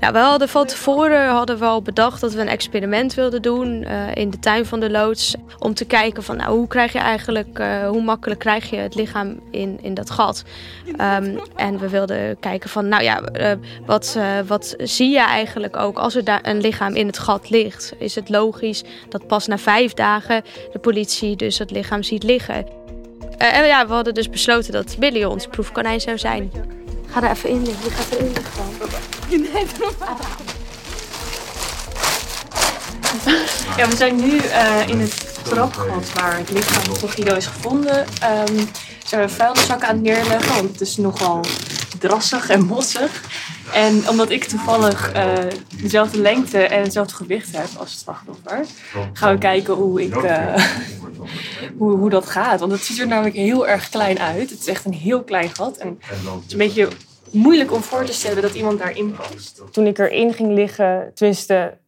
Nou, 0.00 0.12
we 0.12 0.18
hadden 0.18 0.48
van 0.48 0.66
tevoren 0.66 1.28
hadden 1.28 1.58
we 1.58 1.64
al 1.64 1.82
bedacht 1.82 2.20
dat 2.20 2.32
we 2.32 2.40
een 2.40 2.48
experiment 2.48 3.14
wilden 3.14 3.42
doen 3.42 3.82
eh, 3.84 4.14
in 4.14 4.30
de 4.30 4.38
tuin 4.38 4.66
van 4.66 4.80
de 4.80 4.90
loods. 4.90 5.34
Om 5.58 5.74
te 5.74 5.84
kijken 5.84 6.22
van 6.22 6.36
nou, 6.36 6.56
hoe 6.56 6.66
krijg 6.66 6.92
je 6.92 6.98
eigenlijk, 6.98 7.58
eh, 7.58 7.88
hoe 7.88 8.02
makkelijk 8.02 8.40
krijg 8.40 8.70
je 8.70 8.76
het 8.76 8.94
lichaam 8.94 9.40
in, 9.50 9.78
in 9.82 9.94
dat 9.94 10.10
gat. 10.10 10.42
Ehm, 10.96 11.38
en 11.56 11.78
we 11.78 11.88
wilden 11.88 12.38
kijken 12.40 12.70
van 12.70 12.88
nou 12.88 13.02
ja, 13.02 13.20
eh, 13.20 13.52
wat, 13.86 14.14
eh, 14.18 14.24
wat 14.46 14.74
zie 14.78 15.10
je 15.10 15.20
eigenlijk 15.20 15.76
ook 15.76 15.98
als 15.98 16.14
er 16.14 16.24
daar 16.24 16.40
een 16.42 16.60
lichaam 16.60 16.94
in 16.94 17.06
het 17.06 17.18
gat 17.18 17.50
ligt? 17.50 17.94
Is 17.98 18.14
het 18.14 18.28
logisch 18.28 18.84
dat 19.08 19.26
pas 19.26 19.46
na 19.46 19.58
vijf 19.58 19.92
dagen 19.94 20.42
de 20.72 20.78
politie 20.78 21.36
dus 21.36 21.58
het 21.58 21.70
lichaam 21.70 22.02
ziet 22.02 22.22
liggen? 22.22 22.84
Eh, 23.38 23.56
en 23.56 23.66
ja, 23.66 23.86
we 23.86 23.92
hadden 23.92 24.14
dus 24.14 24.30
besloten 24.30 24.72
dat 24.72 24.96
Billy 24.98 25.24
ons 25.24 25.46
proefkonijn 25.46 26.00
zou 26.00 26.18
zijn. 26.18 26.52
Ga 27.10 27.22
er 27.22 27.30
even 27.30 27.50
in 27.50 27.62
liggen. 27.62 27.84
Je 27.84 27.90
gaat 27.90 28.10
erin 28.10 28.32
liggen 28.32 28.52
dan. 28.56 28.88
Ja, 33.76 33.88
we 33.88 33.96
zijn 33.96 34.16
nu 34.16 34.38
eh, 34.38 34.88
in 34.88 35.00
het 35.00 35.44
trapgat 35.44 36.12
waar 36.12 36.36
het 36.36 36.50
lichaam 36.50 36.96
van 36.96 37.08
Guido 37.08 37.34
is 37.34 37.46
gevonden. 37.46 38.06
Ehm 38.20 38.64
zijn 39.06 39.26
we 39.26 39.28
vuilniszakken 39.28 39.88
aan 39.88 39.94
het 39.94 40.04
neerleggen, 40.04 40.54
want 40.54 40.70
het 40.70 40.80
is 40.80 40.96
nogal 40.96 41.40
drassig 41.98 42.48
en 42.48 42.64
mossig. 42.64 43.22
En 43.72 44.08
omdat 44.08 44.30
ik 44.30 44.44
toevallig 44.44 45.12
eh, 45.12 45.32
dezelfde 45.82 46.20
lengte 46.20 46.58
en 46.58 46.82
hetzelfde 46.82 47.14
gewicht 47.14 47.56
heb 47.56 47.68
als 47.78 47.90
het 47.90 48.00
slachtoffer, 48.00 48.66
gaan 49.12 49.32
we 49.32 49.38
kijken 49.38 49.74
hoe, 49.74 50.02
ik, 50.02 50.16
eh, 50.16 50.64
hoe, 51.78 51.96
hoe 51.96 52.10
dat 52.10 52.26
gaat. 52.26 52.60
Want 52.60 52.72
het 52.72 52.84
ziet 52.84 52.98
er 52.98 53.06
namelijk 53.06 53.36
heel 53.36 53.68
erg 53.68 53.88
klein 53.88 54.18
uit. 54.18 54.50
Het 54.50 54.60
is 54.60 54.66
echt 54.66 54.84
een 54.84 54.94
heel 54.94 55.22
klein 55.22 55.54
gat. 55.54 55.76
En 55.76 55.98
het 56.00 56.42
is 56.46 56.52
een 56.52 56.58
beetje 56.58 56.88
moeilijk 57.30 57.72
om 57.72 57.82
voor 57.82 58.04
te 58.04 58.12
stellen 58.12 58.42
dat 58.42 58.54
iemand 58.54 58.78
daarin 58.78 59.16
past. 59.16 59.62
Toen 59.70 59.86
ik 59.86 59.98
erin 59.98 60.32
ging 60.32 60.52
liggen, 60.52 61.10
tenminste 61.14 61.78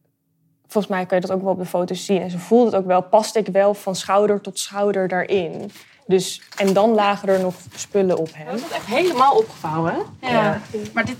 volgens 0.67 0.93
mij 0.93 1.05
kan 1.05 1.19
je 1.19 1.27
dat 1.27 1.35
ook 1.35 1.41
wel 1.41 1.51
op 1.51 1.59
de 1.59 1.65
foto's 1.65 2.05
zien. 2.05 2.21
En 2.21 2.31
ze 2.31 2.39
voelde 2.39 2.65
het 2.65 2.75
ook 2.75 2.85
wel, 2.85 3.01
paste 3.01 3.39
ik 3.39 3.47
wel 3.47 3.73
van 3.73 3.95
schouder 3.95 4.41
tot 4.41 4.59
schouder 4.59 5.07
daarin. 5.07 5.71
Dus, 6.07 6.41
en 6.57 6.73
dan 6.73 6.89
lagen 6.89 7.29
er 7.29 7.39
nog 7.39 7.55
spullen 7.75 8.17
op 8.17 8.29
hem. 8.33 8.45
Dat 8.45 8.55
is 8.55 8.75
echt 8.75 8.85
helemaal 8.85 9.35
opgevouwen? 9.35 9.95
Ja. 10.21 10.61
Maar 10.93 11.05
dit... 11.05 11.17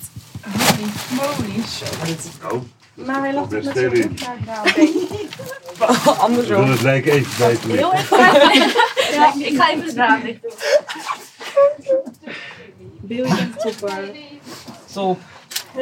Holy 0.51 0.89
moly. 1.09 1.63
Zo. 1.67 1.85
Maar 2.93 3.21
met 3.49 3.63
zijn 3.63 3.75
in. 3.75 3.89
rug 3.89 4.07
naar 4.25 4.35
het 4.37 4.45
raam. 4.45 4.63
We 6.03 6.09
Andersom. 6.11 6.55
doen 6.55 6.69
het 6.71 6.81
lijk 6.81 7.05
even 7.05 7.31
bij 7.37 7.55
te 7.55 7.67
Heel. 7.67 7.93
Ja, 9.13 9.33
ik 9.37 9.55
ga 9.55 9.69
even 9.71 9.85
het 9.85 9.95
raam 9.95 10.21
dicht 10.23 10.41
doen. 10.41 10.51
Topper. 13.57 14.11
Top. 14.93 15.19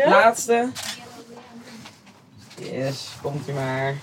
Laatste. 0.06 0.70
Yes, 2.72 3.08
komt 3.22 3.50
u 3.50 3.54
maar. 3.54 3.96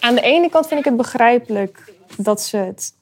Aan 0.00 0.14
de 0.14 0.20
ene 0.20 0.50
kant 0.50 0.66
vind 0.66 0.78
ik 0.80 0.84
het 0.84 0.96
begrijpelijk 0.96 1.92
dat 2.16 2.42
ze 2.42 2.56
het, 2.56 2.92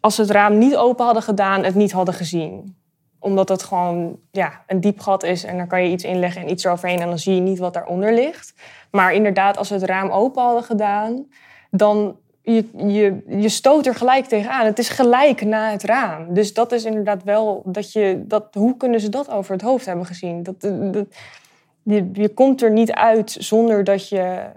als 0.00 0.14
ze 0.14 0.20
het 0.20 0.30
raam 0.30 0.58
niet 0.58 0.76
open 0.76 1.04
hadden 1.04 1.22
gedaan, 1.22 1.64
het 1.64 1.74
niet 1.74 1.92
hadden 1.92 2.14
gezien. 2.14 2.76
Omdat 3.18 3.48
het 3.48 3.62
gewoon 3.62 4.18
ja, 4.30 4.62
een 4.66 4.80
diep 4.80 5.00
gat 5.00 5.22
is 5.22 5.44
en 5.44 5.56
dan 5.56 5.66
kan 5.66 5.82
je 5.82 5.90
iets 5.90 6.04
inleggen 6.04 6.42
en 6.42 6.50
iets 6.50 6.64
eroverheen 6.64 7.00
en 7.00 7.08
dan 7.08 7.18
zie 7.18 7.34
je 7.34 7.40
niet 7.40 7.58
wat 7.58 7.74
daaronder 7.74 8.14
ligt. 8.14 8.54
Maar 8.90 9.14
inderdaad, 9.14 9.56
als 9.56 9.68
ze 9.68 9.74
het 9.74 9.82
raam 9.82 10.10
open 10.10 10.42
hadden 10.42 10.62
gedaan, 10.62 11.26
dan 11.70 12.16
je, 12.42 12.68
je, 12.76 13.22
je 13.40 13.48
stoot 13.48 13.86
er 13.86 13.94
gelijk 13.94 14.24
tegenaan. 14.24 14.66
Het 14.66 14.78
is 14.78 14.88
gelijk 14.88 15.44
na 15.44 15.70
het 15.70 15.82
raam. 15.82 16.34
Dus 16.34 16.54
dat 16.54 16.72
is 16.72 16.84
inderdaad 16.84 17.22
wel 17.22 17.62
dat 17.66 17.92
je 17.92 18.24
dat. 18.26 18.54
Hoe 18.54 18.76
kunnen 18.76 19.00
ze 19.00 19.08
dat 19.08 19.30
over 19.30 19.52
het 19.52 19.62
hoofd 19.62 19.86
hebben 19.86 20.06
gezien? 20.06 20.42
Dat, 20.42 20.60
dat, 20.60 21.06
je, 21.82 22.10
je 22.12 22.28
komt 22.28 22.62
er 22.62 22.70
niet 22.70 22.92
uit 22.92 23.36
zonder 23.38 23.84
dat 23.84 24.08
je 24.08 24.50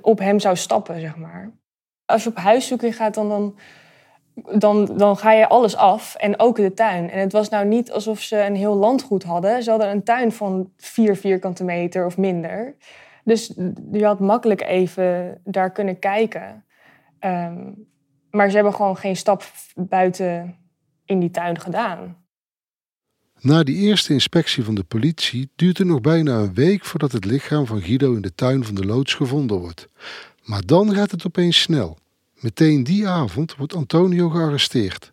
op 0.00 0.18
hem 0.18 0.40
zou 0.40 0.56
stappen, 0.56 1.00
zeg 1.00 1.16
maar. 1.16 1.50
Als 2.04 2.22
je 2.22 2.30
op 2.30 2.36
huiszoeking 2.36 2.96
gaat, 2.96 3.14
dan, 3.14 3.28
dan, 3.28 3.58
dan, 4.34 4.96
dan 4.96 5.16
ga 5.16 5.32
je 5.32 5.48
alles 5.48 5.76
af. 5.76 6.14
En 6.14 6.38
ook 6.38 6.56
de 6.56 6.74
tuin. 6.74 7.10
En 7.10 7.20
het 7.20 7.32
was 7.32 7.48
nou 7.48 7.66
niet 7.66 7.92
alsof 7.92 8.20
ze 8.20 8.36
een 8.36 8.56
heel 8.56 8.74
landgoed 8.74 9.22
hadden. 9.22 9.62
Ze 9.62 9.70
hadden 9.70 9.90
een 9.90 10.04
tuin 10.04 10.32
van 10.32 10.72
vier 10.76 11.16
vierkante 11.16 11.64
meter 11.64 12.06
of 12.06 12.16
minder. 12.16 12.76
Dus 13.24 13.54
je 13.92 14.04
had 14.04 14.20
makkelijk 14.20 14.62
even 14.62 15.40
daar 15.44 15.72
kunnen 15.72 15.98
kijken. 15.98 16.64
Ehm, 17.18 17.72
maar 18.30 18.48
ze 18.48 18.54
hebben 18.54 18.74
gewoon 18.74 18.96
geen 18.96 19.16
stap 19.16 19.44
buiten 19.74 20.56
in 21.04 21.20
die 21.20 21.30
tuin 21.30 21.60
gedaan. 21.60 22.16
Na 23.40 23.62
die 23.62 23.76
eerste 23.76 24.12
inspectie 24.12 24.64
van 24.64 24.74
de 24.74 24.84
politie 24.84 25.50
duurt 25.56 25.78
het 25.78 25.86
nog 25.86 26.00
bijna 26.00 26.38
een 26.38 26.54
week 26.54 26.84
voordat 26.84 27.12
het 27.12 27.24
lichaam 27.24 27.66
van 27.66 27.82
Guido 27.82 28.14
in 28.14 28.20
de 28.20 28.34
tuin 28.34 28.64
van 28.64 28.74
de 28.74 28.84
loods 28.84 29.14
gevonden 29.14 29.58
wordt. 29.58 29.88
Maar 30.42 30.66
dan 30.66 30.94
gaat 30.94 31.10
het 31.10 31.26
opeens 31.26 31.60
snel. 31.60 31.98
Meteen 32.40 32.84
die 32.84 33.08
avond 33.08 33.56
wordt 33.56 33.74
Antonio 33.74 34.28
gearresteerd. 34.28 35.12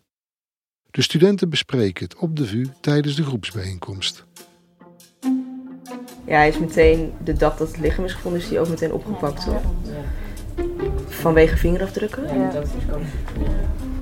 De 0.90 1.02
studenten 1.02 1.48
bespreken 1.50 2.04
het 2.04 2.16
op 2.16 2.36
de 2.36 2.46
VU 2.46 2.66
tijdens 2.80 3.16
de 3.16 3.24
groepsbijeenkomst. 3.24 4.24
Ja, 6.24 6.36
hij 6.36 6.48
is 6.48 6.58
meteen, 6.58 7.12
de 7.24 7.32
dag 7.32 7.56
dat 7.56 7.68
het 7.68 7.78
lichaam 7.78 8.04
is 8.04 8.12
gevonden, 8.12 8.40
is 8.40 8.48
hij 8.48 8.60
ook 8.60 8.68
meteen 8.68 8.92
opgepakt, 8.92 9.44
toch? 9.44 9.62
Vanwege 11.08 11.56
vingerafdrukken. 11.56 12.38
Ja. 12.38 12.62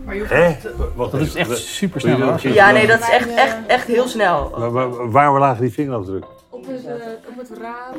Hè? 0.07 0.57
Dat 0.97 1.15
is 1.15 1.35
echt 1.35 1.59
super 1.59 2.01
snel. 2.01 2.53
Ja, 2.53 2.71
nee, 2.71 2.87
dat 2.87 3.01
is 3.01 3.09
echt, 3.09 3.29
echt, 3.29 3.57
echt 3.67 3.87
heel 3.87 4.09
snel. 4.09 4.51
Waar, 4.51 4.71
waar, 4.91 5.11
waar 5.11 5.41
lagen 5.41 5.63
die 5.63 5.73
vingerafdrukken? 5.73 6.31
Op 6.51 6.67
het, 6.67 6.85
uh, 6.85 6.93
op 7.29 7.39
het 7.39 7.59
raam. 7.59 7.95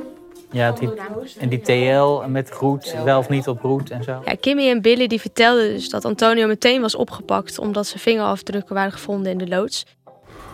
Ja, 0.58 0.72
die, 0.72 0.90
en 1.40 1.50
die 1.50 1.62
TL 1.62 2.28
met 2.30 2.52
roet, 2.52 2.96
wel 3.04 3.20
of 3.20 3.30
niet 3.30 3.48
op 3.48 3.62
roet 3.62 3.90
en 3.90 4.04
zo. 4.04 4.22
Ja, 4.26 4.36
Kimmy 4.40 4.70
en 4.70 4.82
Billy 4.82 5.08
die 5.08 5.22
vertelden 5.22 5.70
dus 5.74 5.90
dat 5.90 6.06
Antonio 6.06 6.48
meteen 6.48 6.82
was 6.82 6.96
opgepakt 6.96 7.60
omdat 7.60 7.88
zijn 7.88 8.00
vingerafdrukken 8.00 8.76
waren 8.76 8.92
gevonden 8.92 9.32
in 9.32 9.38
de 9.38 9.48
loods. 9.48 9.86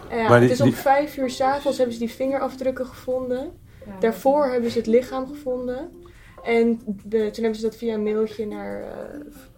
Ja, 0.10 0.28
Maar 0.30 0.40
die- 0.40 0.50
het 0.50 0.58
is 0.58 0.62
om 0.64 0.68
die- 0.70 0.76
vijf 0.78 1.18
uur 1.18 1.30
s'avonds 1.30 1.78
hebben 1.78 1.96
ze 1.96 2.02
die 2.02 2.12
vingerafdrukken 2.14 2.86
gevonden. 2.86 3.52
Daarvoor 4.00 4.46
hebben 4.46 4.72
ze 4.72 4.78
het 4.78 4.88
lichaam 4.88 5.28
gevonden. 5.28 6.02
En 6.44 6.82
de, 6.86 7.18
toen 7.32 7.44
hebben 7.44 7.56
ze 7.56 7.62
dat 7.62 7.76
via 7.76 7.94
een 7.94 8.04
mailtje 8.04 8.48
naar 8.48 8.84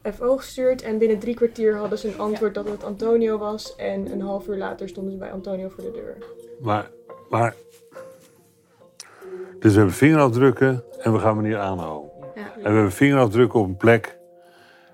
eh, 0.04 0.12
FO 0.14 0.38
gestuurd. 0.38 0.82
En 0.82 0.98
binnen 0.98 1.20
drie 1.20 1.36
kwartier 1.36 1.76
hadden 1.76 1.98
ze 1.98 2.08
een 2.08 2.20
antwoord 2.20 2.54
dat 2.54 2.70
het 2.70 2.84
Antonio 2.84 3.38
was. 3.38 3.76
En 3.76 4.12
een 4.12 4.22
half 4.22 4.48
uur 4.48 4.58
later 4.58 4.90
stonden 4.90 5.12
ze 5.14 5.18
bij 5.20 5.32
Antonio 5.32 5.70
voor 5.70 5.84
de 5.84 5.92
deur. 5.92 6.18
Maar, 6.62 6.90
maar... 7.30 7.56
Dus 9.60 9.72
we 9.72 9.78
hebben 9.78 9.96
vingerafdrukken 9.96 10.84
en 11.02 11.14
we 11.14 11.20
gaan 11.20 11.36
meneer 11.36 11.60
aanhouden. 11.60 12.10
En 12.36 12.44
we 12.64 12.70
hebben 12.76 12.92
vingerafdrukken 12.92 13.60
op 13.60 13.66
een 13.68 13.78
plek. 13.78 14.18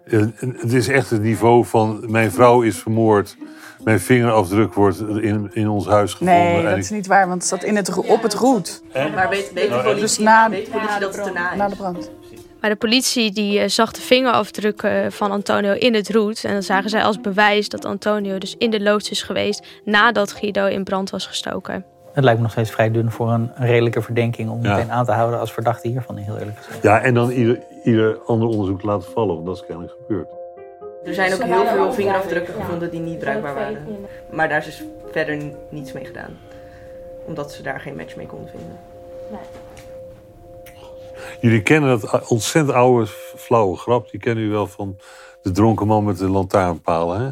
Het 0.04 0.74
is 0.74 0.88
echt 0.88 1.10
het 1.10 1.22
niveau 1.22 1.66
van... 1.66 2.04
Mijn 2.12 2.32
vrouw 2.32 2.62
is 2.62 2.78
vermoord. 2.78 3.38
Mijn 3.84 4.00
vingerafdruk 4.00 4.74
wordt 4.74 5.00
in, 5.00 5.50
in 5.54 5.70
ons 5.70 5.86
huis 5.88 6.12
gevonden. 6.14 6.36
Nee, 6.36 6.64
dat 6.64 6.72
ik- 6.72 6.78
is 6.78 6.90
niet 6.90 7.08
waar, 7.08 7.28
want 7.28 7.42
het 7.42 7.50
zat 7.50 7.64
in 7.64 7.76
het, 7.76 7.98
op 7.98 8.22
het 8.24 8.34
roet. 8.34 8.84
Maar 8.94 9.30
weet, 9.30 9.52
weet 9.54 9.64
de 9.64 9.70
Nou, 9.70 9.82
politie, 9.82 10.02
Dus 10.02 10.18
na, 10.18 10.50
weet 10.50 10.66
de 10.66 10.72
politie 10.72 11.00
dat 11.00 11.16
het 11.16 11.26
erna 11.28 11.52
is? 11.52 11.58
na 11.58 11.68
de 11.68 11.76
brand. 11.76 12.12
Maar 12.62 12.70
de 12.70 12.76
politie 12.76 13.32
die 13.32 13.60
eh, 13.60 13.68
zag 13.70 13.92
de 13.92 14.02
vingerafdrukken 14.02 15.12
van 15.12 15.32
Antonio 15.32 15.74
in 15.74 15.94
het 15.94 16.10
roet. 16.10 16.44
En 16.44 16.54
dat 16.54 16.64
zagen 16.64 16.90
zij 16.90 17.04
als 17.04 17.22
bewijs 17.22 17.70
dat 17.70 17.86
Antonio 17.86 18.38
dus 18.38 18.56
in 18.58 18.70
de 18.72 18.82
loods 18.82 19.10
is 19.10 19.24
geweest 19.24 19.66
nadat 19.84 20.32
Guido 20.32 20.66
in 20.66 20.84
brand 20.84 21.10
was 21.10 21.26
gestoken. 21.28 21.86
Het 22.14 22.24
lijkt 22.24 22.38
me 22.40 22.44
nog 22.44 22.52
steeds 22.52 22.72
vrij 22.72 22.92
dun 22.92 23.12
voor 23.12 23.30
een, 23.32 23.52
een 23.56 23.66
redelijke 23.68 24.02
verdenking 24.02 24.50
om 24.50 24.64
Ja. 24.64 24.76
meteen 24.76 24.92
aan 24.92 25.06
te 25.06 25.12
houden 25.12 25.40
als 25.40 25.54
verdachte 25.54 25.88
hiervan, 25.88 26.16
heel 26.18 26.38
eerlijk 26.38 26.58
gezegd. 26.58 26.84
Ja, 26.84 27.02
en 27.02 27.14
dan 27.14 27.30
ieder, 27.30 27.60
ieder 27.84 28.20
ander 28.26 28.48
onderzoek 28.48 28.82
laten 28.84 29.12
vallen, 29.12 29.34
want 29.36 29.46
dat 29.46 29.56
is 29.56 29.66
kennelijk 29.66 29.96
gebeurd. 30.02 30.30
Er 31.06 31.14
zijn 31.14 31.34
ook 31.34 31.44
heel 31.44 31.66
veel 31.66 31.94
vingerafdrukken 31.94 32.54
gevonden 32.54 32.92
die 32.92 33.00
niet 33.00 33.20
bruikbaar 33.20 33.54
waren. 33.54 33.86
Maar 34.32 34.50
daar 34.50 34.58
is 34.58 34.66
dus 34.66 34.84
verder 35.12 35.36
ni- 35.38 35.56
niets 35.70 35.92
mee 35.92 36.06
gedaan. 36.06 36.38
Omdat 37.26 37.52
ze 37.52 37.64
daar 37.64 37.80
geen 37.80 37.96
match 37.96 38.16
mee 38.16 38.26
konden 38.26 38.50
vinden. 38.50 38.78
Jullie 41.42 41.62
kennen 41.62 42.00
dat 42.00 42.28
ontzettend 42.28 42.76
oude, 42.76 43.08
flauwe 43.36 43.78
grap. 43.78 44.12
Die 44.12 44.20
kennen 44.20 44.44
u 44.44 44.50
wel 44.50 44.68
van 44.68 44.98
de 45.42 45.52
dronken 45.52 45.88
man 45.88 46.04
met 46.04 46.18
de 46.18 46.30
lantaarnpaal. 46.30 47.14
Hè? 47.14 47.26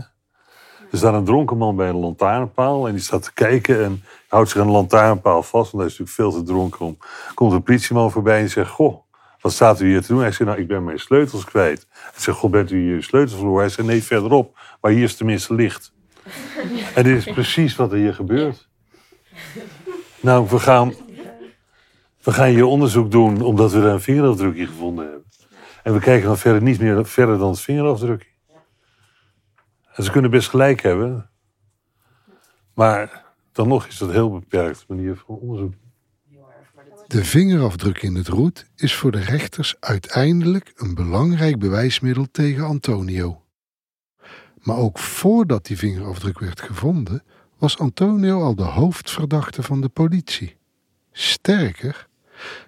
Er 0.91 0.97
staat 0.97 1.13
een 1.13 1.25
dronken 1.25 1.57
man 1.57 1.75
bij 1.75 1.89
een 1.89 1.99
lantaarnpaal 1.99 2.87
en 2.87 2.93
die 2.93 3.01
staat 3.03 3.23
te 3.23 3.33
kijken 3.33 3.83
en 3.83 4.03
houdt 4.29 4.49
zich 4.49 4.63
de 4.63 4.69
lantaarnpaal 4.69 5.43
vast. 5.43 5.71
Want 5.71 5.83
hij 5.83 5.93
is 5.93 5.99
natuurlijk 5.99 6.15
veel 6.33 6.43
te 6.43 6.51
dronken 6.51 6.85
om. 6.85 6.97
Komt 7.33 7.51
een 7.51 7.63
politieman 7.63 8.11
voorbij 8.11 8.41
en 8.41 8.49
zegt: 8.49 8.69
Goh, 8.69 9.03
wat 9.41 9.51
staat 9.51 9.79
u 9.79 9.87
hier 9.87 10.01
te 10.01 10.07
doen? 10.07 10.21
Hij 10.21 10.31
zegt: 10.31 10.49
Nou, 10.49 10.61
ik 10.61 10.67
ben 10.67 10.83
mijn 10.83 10.99
sleutels 10.99 11.43
kwijt. 11.43 11.87
Hij 11.91 12.11
zegt: 12.15 12.37
Goh, 12.37 12.51
bent 12.51 12.71
u 12.71 12.81
hier 12.81 12.93
uw 12.93 13.01
sleutels 13.01 13.35
verloren? 13.35 13.61
Hij 13.61 13.69
zegt: 13.69 13.87
Nee, 13.87 14.03
verderop, 14.03 14.57
maar 14.81 14.91
hier 14.91 15.03
is 15.03 15.15
tenminste 15.15 15.53
licht. 15.53 15.93
En 16.95 17.03
dit 17.03 17.17
is 17.17 17.33
precies 17.33 17.75
wat 17.75 17.91
er 17.91 17.97
hier 17.97 18.13
gebeurt. 18.13 18.69
Nou, 20.19 20.47
we 20.49 20.59
gaan, 20.59 20.93
we 22.21 22.31
gaan 22.31 22.47
hier 22.47 22.65
onderzoek 22.65 23.11
doen 23.11 23.41
omdat 23.41 23.71
we 23.71 23.81
daar 23.81 23.93
een 23.93 24.01
vingerafdrukje 24.01 24.67
gevonden 24.67 25.05
hebben. 25.05 25.25
En 25.83 25.93
we 25.93 25.99
kijken 25.99 26.27
dan 26.27 26.37
verder 26.37 26.61
niet 26.61 26.79
meer 26.79 27.05
verder 27.05 27.37
dan 27.37 27.49
het 27.49 27.59
vingerafdrukje. 27.59 28.29
En 29.93 30.03
ze 30.03 30.11
kunnen 30.11 30.31
best 30.31 30.49
gelijk 30.49 30.81
hebben. 30.81 31.29
Maar 32.73 33.28
dan 33.51 33.67
nog 33.67 33.87
is 33.87 33.97
dat 33.97 34.11
heel 34.11 34.31
beperkt 34.31 34.85
manier 34.87 35.15
van 35.15 35.35
onderzoek. 35.35 35.73
De 37.07 37.25
vingerafdruk 37.25 38.01
in 38.01 38.15
het 38.15 38.27
roet 38.27 38.65
is 38.75 38.95
voor 38.95 39.11
de 39.11 39.19
rechters 39.19 39.75
uiteindelijk 39.79 40.71
een 40.75 40.95
belangrijk 40.95 41.59
bewijsmiddel 41.59 42.27
tegen 42.31 42.65
Antonio. 42.65 43.43
Maar 44.61 44.77
ook 44.77 44.99
voordat 44.99 45.65
die 45.65 45.77
vingerafdruk 45.77 46.39
werd 46.39 46.61
gevonden, 46.61 47.23
was 47.57 47.77
Antonio 47.77 48.41
al 48.41 48.55
de 48.55 48.63
hoofdverdachte 48.63 49.63
van 49.63 49.81
de 49.81 49.89
politie. 49.89 50.55
Sterker, 51.11 52.07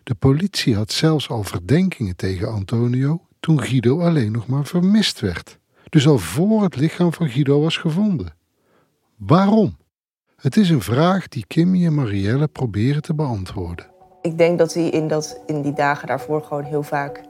de 0.04 0.16
politie 0.16 0.76
had 0.76 0.92
zelfs 0.92 1.30
al 1.30 1.44
verdenkingen 1.44 2.16
tegen 2.16 2.52
Antonio 2.52 3.28
toen 3.40 3.62
Guido 3.62 4.02
alleen 4.02 4.32
nog 4.32 4.48
maar 4.48 4.66
vermist 4.66 5.20
werd. 5.20 5.60
Dus 5.90 6.08
al 6.08 6.18
voor 6.18 6.64
het 6.64 6.76
lichaam 6.76 7.14
van 7.14 7.30
Guido 7.30 7.62
was 7.62 7.78
gevonden. 7.78 8.36
Waarom? 9.16 9.78
Het 10.42 10.58
is 10.58 10.70
een 10.70 10.82
vraag 10.82 11.28
die 11.28 11.46
Kimmy 11.48 11.86
en 11.86 11.96
Marielle 11.96 12.48
proberen 12.48 13.02
te 13.02 13.14
beantwoorden. 13.14 13.86
Ik 14.22 14.38
denk 14.38 14.58
dat 14.58 14.74
hij 14.74 14.90
in, 14.90 15.08
dat, 15.08 15.42
in 15.46 15.62
die 15.62 15.74
dagen 15.74 16.08
daarvoor 16.08 16.44
gewoon 16.44 16.64
heel 16.64 16.84
vaak 16.84 17.22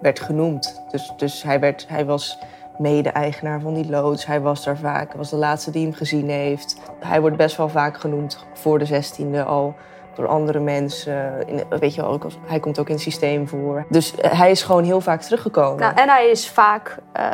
werd 0.00 0.20
genoemd. 0.20 0.82
Dus, 0.90 1.12
dus 1.16 1.42
hij, 1.42 1.60
werd, 1.60 1.88
hij 1.88 2.04
was 2.04 2.38
mede-eigenaar 2.78 3.60
van 3.60 3.74
die 3.74 3.90
loods. 3.90 4.26
Hij 4.26 4.40
was 4.40 4.64
daar 4.64 4.78
vaak. 4.78 5.08
Hij 5.08 5.16
was 5.16 5.30
de 5.30 5.36
laatste 5.36 5.70
die 5.70 5.82
hem 5.82 5.94
gezien 5.94 6.28
heeft. 6.28 6.80
Hij 7.00 7.20
wordt 7.20 7.36
best 7.36 7.56
wel 7.56 7.68
vaak 7.68 8.00
genoemd 8.00 8.46
voor 8.54 8.78
de 8.78 9.02
16e 9.02 9.46
al 9.46 9.74
door 10.14 10.26
andere 10.26 10.60
mensen. 10.60 11.48
In, 11.48 11.78
weet 11.78 11.94
je 11.94 12.00
wel, 12.00 12.10
ook 12.10 12.24
als, 12.24 12.38
hij 12.46 12.60
komt 12.60 12.78
ook 12.78 12.88
in 12.88 12.94
het 12.94 13.02
systeem 13.02 13.48
voor. 13.48 13.86
Dus 13.90 14.14
eh, 14.14 14.38
hij 14.38 14.50
is 14.50 14.62
gewoon 14.62 14.84
heel 14.84 15.00
vaak 15.00 15.22
teruggekomen. 15.22 15.80
Nou, 15.80 15.94
en 15.96 16.08
hij 16.08 16.30
is 16.30 16.48
vaak 16.48 16.98
eh, 17.12 17.32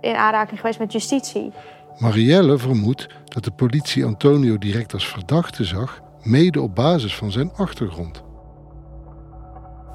in 0.00 0.14
aanraking 0.14 0.60
geweest 0.60 0.78
met 0.78 0.92
justitie. 0.92 1.52
Marielle 1.98 2.58
vermoedt 2.58 3.08
dat 3.24 3.44
de 3.44 3.50
politie 3.50 4.04
Antonio 4.04 4.58
direct 4.58 4.92
als 4.92 5.08
verdachte 5.08 5.64
zag, 5.64 6.00
mede 6.22 6.60
op 6.60 6.74
basis 6.74 7.16
van 7.16 7.32
zijn 7.32 7.52
achtergrond. 7.54 8.22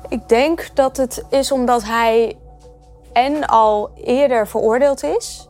Ik 0.07 0.29
denk 0.29 0.69
dat 0.73 0.97
het 0.97 1.25
is 1.29 1.51
omdat 1.51 1.83
hij 1.83 2.37
en 3.13 3.47
al 3.47 3.91
eerder 3.95 4.47
veroordeeld 4.47 5.03
is. 5.03 5.47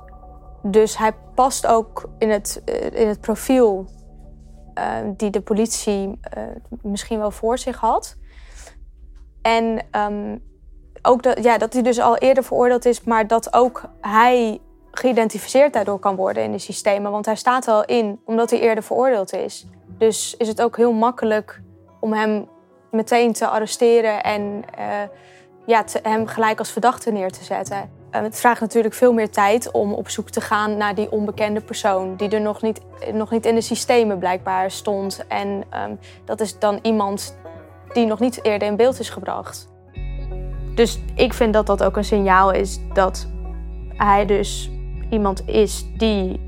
Dus 0.63 0.97
hij 0.97 1.11
past 1.35 1.67
ook 1.67 2.09
in 2.17 2.29
het, 2.29 2.61
eh, 2.65 3.01
in 3.01 3.07
het 3.07 3.21
profiel 3.21 3.85
eh, 4.73 4.85
die 5.17 5.29
de 5.29 5.41
politie 5.41 6.19
eh, 6.21 6.43
misschien 6.81 7.19
wel 7.19 7.31
voor 7.31 7.57
zich 7.57 7.77
had. 7.77 8.15
En 9.41 9.85
ehm, 9.91 10.37
ook 11.01 11.23
dat, 11.23 11.43
ja, 11.43 11.57
dat 11.57 11.73
hij 11.73 11.81
dus 11.81 11.99
al 11.99 12.17
eerder 12.17 12.43
veroordeeld 12.43 12.85
is, 12.85 13.03
maar 13.03 13.27
dat 13.27 13.53
ook 13.53 13.83
hij 14.01 14.59
geïdentificeerd 14.99 15.73
daardoor 15.73 15.99
kan 15.99 16.15
worden 16.15 16.43
in 16.43 16.51
de 16.51 16.59
systemen. 16.59 17.11
Want 17.11 17.25
hij 17.25 17.35
staat 17.35 17.67
al 17.67 17.85
in 17.85 18.21
omdat 18.25 18.49
hij 18.49 18.59
eerder 18.59 18.83
veroordeeld 18.83 19.33
is. 19.33 19.65
Dus 19.97 20.35
is 20.37 20.47
het 20.47 20.61
ook 20.61 20.77
heel 20.77 20.93
makkelijk 20.93 21.61
om 21.99 22.13
hem 22.13 22.47
meteen 22.91 23.33
te 23.33 23.47
arresteren 23.47 24.23
en 24.23 24.61
eh, 24.77 24.85
ja, 25.65 25.83
hem 26.01 26.27
gelijk 26.27 26.59
als 26.59 26.71
verdachte 26.71 27.11
neer 27.11 27.31
te 27.31 27.43
zetten. 27.43 27.89
Eh, 28.11 28.21
het 28.21 28.39
vraagt 28.39 28.61
natuurlijk 28.61 28.93
veel 28.93 29.13
meer 29.13 29.29
tijd 29.29 29.71
om 29.71 29.93
op 29.93 30.09
zoek 30.09 30.29
te 30.29 30.41
gaan 30.41 30.77
naar 30.77 30.95
die 30.95 31.11
onbekende 31.11 31.61
persoon, 31.61 32.15
die 32.15 32.29
er 32.29 32.41
nog 32.41 32.61
niet, 32.61 32.81
nog 33.13 33.31
niet 33.31 33.45
in 33.45 33.55
de 33.55 33.61
systemen 33.61 34.19
blijkbaar 34.19 34.71
stond. 34.71 35.25
En 35.27 35.63
ehm, 35.69 35.95
dat 36.25 36.41
is 36.41 36.59
dan 36.59 36.79
iemand 36.81 37.37
die 37.93 38.05
nog 38.05 38.19
niet 38.19 38.43
eerder 38.43 38.67
in 38.67 38.75
beeld 38.75 38.99
is 38.99 39.09
gebracht. 39.09 39.73
Dus 40.75 40.99
ik 41.15 41.33
vind 41.33 41.53
dat 41.53 41.65
dat 41.65 41.83
ook 41.83 41.97
een 41.97 42.03
signaal 42.03 42.51
is 42.51 42.79
dat 42.93 43.27
hij 43.97 44.25
dus 44.25 44.69
iemand 45.09 45.47
is 45.47 45.85
die 45.97 46.39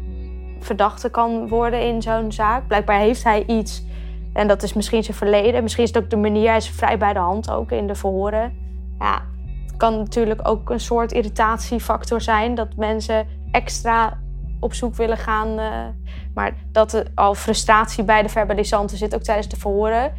verdachte 0.60 1.10
kan 1.10 1.48
worden 1.48 1.82
in 1.82 2.02
zo'n 2.02 2.32
zaak. 2.32 2.68
Blijkbaar 2.68 3.00
heeft 3.00 3.24
hij 3.24 3.46
iets 3.46 3.86
en 4.34 4.48
dat 4.48 4.64
is 4.64 4.74
misschien 4.74 5.04
zijn 5.04 5.18
verleden. 5.18 5.64
Misschien 5.64 5.84
is 5.84 5.94
het 5.94 6.04
ook 6.04 6.10
de 6.10 6.16
manier, 6.18 6.48
hij 6.48 6.58
is 6.58 6.70
vrij 6.70 6.98
bij 6.98 7.14
de 7.14 7.20
hand 7.20 7.50
ook 7.50 7.72
in 7.72 7.88
de 7.88 7.96
verhoren. 7.96 8.58
Ja, 9.00 9.22
het 9.66 9.78
kan 9.78 9.98
natuurlijk 9.98 10.48
ook 10.48 10.70
een 10.70 10.80
soort 10.80 11.12
irritatiefactor 11.12 12.22
zijn 12.22 12.56
dat 12.56 12.76
mensen 12.76 13.28
extra 13.52 14.18
op 14.60 14.74
zoek 14.74 14.96
willen 14.96 15.18
gaan. 15.18 15.60
eh, 15.60 15.86
maar 16.34 16.54
dat 16.72 16.94
er 16.94 17.08
al 17.16 17.36
frustratie 17.36 18.04
bij 18.04 18.22
de 18.22 18.30
verbalisanten 18.30 18.98
zit, 18.98 19.16
ook 19.16 19.22
tijdens 19.22 19.48
de 19.48 19.58
verhoren. 19.58 20.14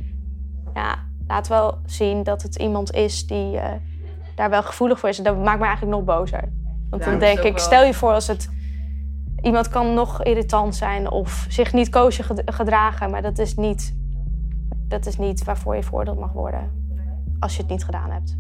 Ja, 0.75 0.99
laat 1.27 1.49
wel 1.49 1.79
zien 1.87 2.23
dat 2.23 2.43
het 2.43 2.57
iemand 2.57 2.95
is 2.95 3.27
die 3.27 3.59
eh, 3.59 3.73
daar 4.35 4.51
wel 4.51 4.63
gevoelig 4.63 4.99
voor 4.99 5.09
is. 5.09 5.17
Dat 5.17 5.45
maakt 5.45 5.59
me 5.59 5.67
eigenlijk 5.67 5.97
nog 5.97 6.17
bozer. 6.17 6.53
Want 6.91 7.05
Ja, 7.05 7.11
dan 7.11 7.19
denk 7.19 7.39
ik, 7.39 7.53
wel- 7.53 7.59
stel 7.59 7.85
je 7.85 7.95
voor 7.95 8.13
als 8.13 8.27
het 8.27 8.49
iemand 9.43 9.69
kan 9.69 9.95
nog 9.95 10.23
irritant 10.25 10.77
zijn 10.77 11.11
of 11.11 11.47
zich 11.49 11.73
niet 11.73 11.89
koosje 11.89 12.23
ged- 12.23 12.43
gedragen, 12.45 13.11
maar 13.11 13.23
dat 13.23 13.39
is 13.39 13.55
niet, 13.55 13.95
dat 14.89 15.07
is 15.07 15.17
niet 15.17 15.45
waarvoor 15.45 15.75
je 15.77 15.83
veroordeeld 15.83 16.19
mag 16.19 16.33
worden 16.33 16.71
als 17.41 17.57
je 17.57 17.63
het 17.63 17.71
niet 17.71 17.85
gedaan 17.85 18.11
hebt. 18.11 18.37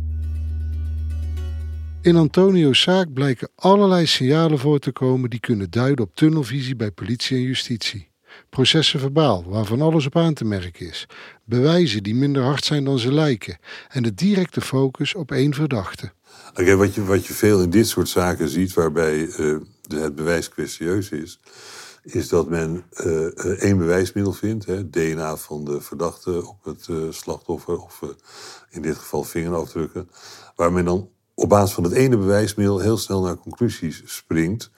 In 2.02 2.16
Antonio's 2.16 2.80
zaak 2.80 3.12
blijken 3.12 3.48
allerlei 3.54 4.06
signalen 4.06 4.58
voor 4.58 4.78
te 4.78 4.92
komen 4.92 5.30
die 5.30 5.40
kunnen 5.40 5.70
duiden 5.70 6.04
op 6.04 6.14
tunnelvisie 6.14 6.76
bij 6.76 6.90
politie 6.90 7.36
en 7.36 7.42
justitie. 7.42 8.08
Processen 8.50 9.00
verbaal, 9.00 9.44
waarvan 9.46 9.82
alles 9.82 10.06
op 10.06 10.16
aan 10.16 10.34
te 10.34 10.44
merken 10.44 10.86
is. 10.88 11.06
Bewijzen 11.44 12.02
die 12.02 12.14
minder 12.14 12.42
hard 12.42 12.64
zijn 12.64 12.84
dan 12.84 12.98
ze 12.98 13.12
lijken. 13.12 13.58
En 13.88 14.02
de 14.02 14.14
directe 14.14 14.60
focus 14.60 15.14
op 15.14 15.30
één 15.32 15.54
verdachte. 15.54 16.12
Oké, 16.50 16.76
wat, 16.76 16.94
je, 16.94 17.04
wat 17.04 17.26
je 17.26 17.32
veel 17.32 17.62
in 17.62 17.70
dit 17.70 17.88
soort 17.88 18.08
zaken 18.08 18.48
ziet, 18.48 18.74
waarbij 18.74 19.26
uh, 19.26 19.56
het 19.88 20.14
bewijs 20.14 20.48
kwestieus 20.48 21.10
is, 21.10 21.40
is 22.02 22.28
dat 22.28 22.48
men 22.48 22.84
uh, 23.04 23.24
één 23.62 23.78
bewijsmiddel 23.78 24.32
vindt, 24.32 24.66
hè, 24.66 24.90
DNA 24.90 25.36
van 25.36 25.64
de 25.64 25.80
verdachte 25.80 26.46
op 26.46 26.64
het 26.64 26.88
slachtoffer, 27.14 27.82
of 27.82 28.00
in 28.70 28.82
dit 28.82 28.96
geval 28.96 29.24
vingerafdrukken, 29.24 30.10
waar 30.56 30.72
men 30.72 30.84
dan 30.84 31.08
op 31.34 31.48
basis 31.48 31.74
van 31.74 31.84
het 31.84 31.92
ene 31.92 32.16
bewijsmiddel 32.16 32.78
heel 32.78 32.98
snel 32.98 33.22
naar 33.22 33.38
conclusies 33.38 34.02
springt, 34.04 34.70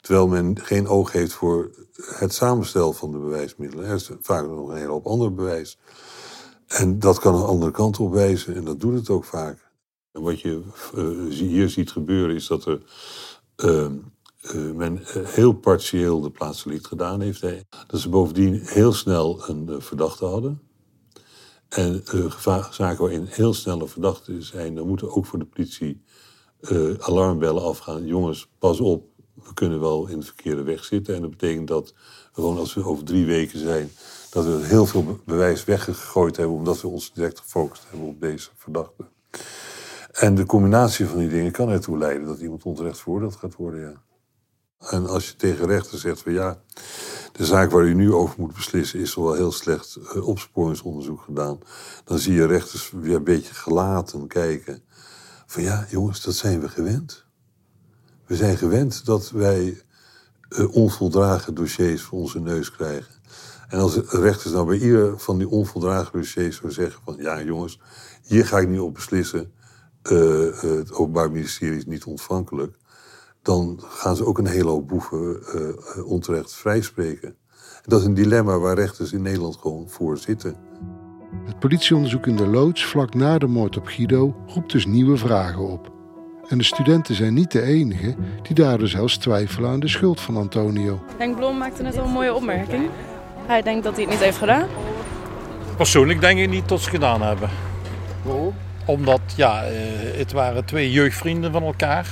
terwijl 0.00 0.28
men 0.28 0.60
geen 0.60 0.88
oog 0.88 1.12
heeft 1.12 1.32
voor 1.32 1.70
het 2.18 2.34
samenstel 2.34 2.92
van 2.92 3.10
de 3.10 3.18
bewijsmiddelen. 3.18 3.86
Er 3.86 3.94
is 3.94 4.10
vaak 4.20 4.46
nog 4.46 4.68
een 4.68 4.76
hele 4.76 4.90
hoop 4.90 5.06
ander 5.06 5.34
bewijs. 5.34 5.78
En 6.66 6.98
dat 6.98 7.18
kan 7.18 7.34
een 7.34 7.46
andere 7.46 7.70
kant 7.70 7.98
op 7.98 8.12
wijzen, 8.12 8.54
en 8.54 8.64
dat 8.64 8.80
doet 8.80 8.94
het 8.94 9.10
ook 9.10 9.24
vaak. 9.24 9.67
Wat 10.12 10.40
je 10.40 10.62
hier 11.28 11.68
ziet 11.68 11.90
gebeuren 11.90 12.36
is 12.36 12.46
dat 12.46 12.64
er 12.64 12.82
ehm, 13.56 13.96
uh, 14.42 14.72
men 14.72 14.98
uh, 14.98 15.26
heel 15.26 15.52
partieel 15.52 16.20
de 16.20 16.30
plaatsdelict 16.30 16.86
gedaan 16.86 17.20
heeft. 17.20 17.40
Hè. 17.40 17.60
Dat 17.86 18.00
ze 18.00 18.08
bovendien 18.08 18.60
heel 18.62 18.92
snel 18.92 19.48
een 19.48 19.82
verdachte 19.82 20.24
hadden. 20.24 20.60
En 21.68 22.02
zaken 22.70 22.98
waarin 22.98 23.24
heel 23.24 23.54
snel 23.54 23.80
een 23.80 23.88
verdachte 23.88 24.42
zijn, 24.42 24.74
dan 24.74 24.86
moeten 24.86 25.10
ook 25.10 25.26
voor 25.26 25.38
de 25.38 25.44
politie 25.44 26.02
alarmbellen 26.98 27.62
afgaan. 27.62 28.06
Jongens, 28.06 28.48
pas 28.58 28.80
op, 28.80 29.08
we 29.34 29.54
kunnen 29.54 29.80
wel 29.80 30.06
in 30.06 30.20
de 30.20 30.26
verkeerde 30.26 30.62
weg 30.62 30.84
zitten. 30.84 31.14
En 31.14 31.20
dat 31.20 31.30
betekent 31.30 31.68
dat 31.68 31.94
gewoon 32.32 32.58
als 32.58 32.74
we 32.74 32.84
over 32.84 33.04
drie 33.04 33.26
weken 33.26 33.58
zijn, 33.58 33.90
dat 34.30 34.44
we 34.44 34.60
heel 34.62 34.86
veel 34.86 35.20
bewijs 35.24 35.64
weggegooid 35.64 36.36
hebben, 36.36 36.56
omdat 36.56 36.80
we 36.80 36.88
ons 36.88 37.12
direct 37.12 37.38
gefocust 37.40 37.86
hebben 37.90 38.08
op 38.08 38.20
deze 38.20 38.48
verdachte. 38.56 39.04
En 40.18 40.34
de 40.34 40.46
combinatie 40.46 41.06
van 41.06 41.18
die 41.18 41.28
dingen 41.28 41.52
kan 41.52 41.68
ertoe 41.68 41.98
leiden 41.98 42.26
dat 42.26 42.38
iemand 42.38 42.62
onterecht 42.62 43.00
veroordeeld 43.00 43.36
gaat 43.36 43.54
worden, 43.54 43.80
ja. 43.80 44.02
En 44.90 45.06
als 45.06 45.28
je 45.28 45.36
tegen 45.36 45.66
rechter 45.66 45.98
zegt 45.98 46.22
van 46.22 46.32
ja, 46.32 46.62
de 47.32 47.44
zaak 47.44 47.70
waar 47.70 47.84
u 47.84 47.94
nu 47.94 48.12
over 48.12 48.34
moet 48.38 48.54
beslissen 48.54 49.00
is 49.00 49.14
wel 49.14 49.32
heel 49.32 49.52
slecht 49.52 49.98
uh, 50.14 50.28
opsporingsonderzoek 50.28 51.20
gedaan, 51.20 51.58
dan 52.04 52.18
zie 52.18 52.32
je 52.32 52.46
rechters 52.46 52.90
weer 52.90 53.16
een 53.16 53.24
beetje 53.24 53.54
gelaten 53.54 54.26
kijken. 54.26 54.82
Van 55.46 55.62
ja, 55.62 55.86
jongens, 55.90 56.22
dat 56.22 56.34
zijn 56.34 56.60
we 56.60 56.68
gewend. 56.68 57.24
We 58.26 58.36
zijn 58.36 58.56
gewend 58.56 59.04
dat 59.04 59.30
wij 59.30 59.82
uh, 60.48 60.74
onvoldragen 60.74 61.54
dossiers 61.54 62.02
voor 62.02 62.18
onze 62.18 62.40
neus 62.40 62.70
krijgen. 62.70 63.14
En 63.68 63.78
als 63.78 63.96
rechters 63.96 64.52
nou 64.52 64.66
bij 64.66 64.78
ieder 64.78 65.18
van 65.18 65.38
die 65.38 65.48
onvoldragen 65.48 66.12
dossiers 66.12 66.56
zou 66.56 66.72
zeggen 66.72 67.02
van 67.04 67.16
ja, 67.18 67.42
jongens, 67.42 67.80
hier 68.22 68.46
ga 68.46 68.58
ik 68.58 68.68
niet 68.68 68.80
op 68.80 68.94
beslissen. 68.94 69.52
Uh, 70.02 70.60
het 70.60 70.92
Openbaar 70.92 71.30
Ministerie 71.30 71.76
is 71.76 71.86
niet 71.86 72.04
ontvankelijk 72.04 72.76
dan 73.48 73.80
gaan 73.88 74.16
ze 74.16 74.24
ook 74.24 74.38
een 74.38 74.46
hele 74.46 74.68
hoop 74.68 74.88
boeven 74.88 75.42
uh, 75.96 76.06
onterecht 76.06 76.54
vrijspreken. 76.54 77.36
Dat 77.82 78.00
is 78.00 78.06
een 78.06 78.14
dilemma 78.14 78.58
waar 78.58 78.74
rechters 78.74 79.12
in 79.12 79.22
Nederland 79.22 79.56
gewoon 79.56 79.88
voor 79.88 80.18
zitten. 80.18 80.56
Het 81.44 81.58
politieonderzoek 81.58 82.26
in 82.26 82.36
de 82.36 82.46
loods 82.46 82.84
vlak 82.84 83.14
na 83.14 83.38
de 83.38 83.46
moord 83.46 83.76
op 83.76 83.86
Guido 83.86 84.36
roept 84.46 84.72
dus 84.72 84.86
nieuwe 84.86 85.16
vragen 85.16 85.68
op. 85.68 85.92
En 86.48 86.58
de 86.58 86.64
studenten 86.64 87.14
zijn 87.14 87.34
niet 87.34 87.52
de 87.52 87.62
enigen 87.62 88.16
die 88.42 88.54
daardoor 88.54 88.88
zelfs 88.88 89.16
twijfelen 89.16 89.70
aan 89.70 89.80
de 89.80 89.88
schuld 89.88 90.20
van 90.20 90.36
Antonio. 90.36 91.00
Henk 91.16 91.36
Blom 91.36 91.58
maakte 91.58 91.82
net 91.82 91.98
al 91.98 92.04
een 92.04 92.12
mooie 92.12 92.34
opmerking. 92.34 92.90
Hij 93.46 93.62
denkt 93.62 93.84
dat 93.84 93.92
hij 93.92 94.02
het 94.02 94.12
niet 94.12 94.22
heeft 94.22 94.38
gedaan. 94.38 94.68
Persoonlijk 95.76 96.20
denk 96.20 96.38
ik 96.38 96.50
niet 96.50 96.68
dat 96.68 96.80
ze 96.80 96.90
gedaan 96.90 97.22
hebben. 97.22 97.50
Waarom? 98.22 98.54
Omdat, 98.88 99.20
ja, 99.36 99.62
het 100.16 100.32
waren 100.32 100.64
twee 100.64 100.90
jeugdvrienden 100.90 101.52
van 101.52 101.62
elkaar. 101.62 102.08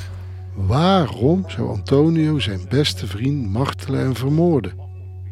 Waarom 0.54 1.44
zou 1.46 1.68
Antonio 1.68 2.38
zijn 2.38 2.60
beste 2.68 3.06
vriend 3.06 3.50
martelen 3.50 4.00
en 4.00 4.14
vermoorden? 4.14 4.72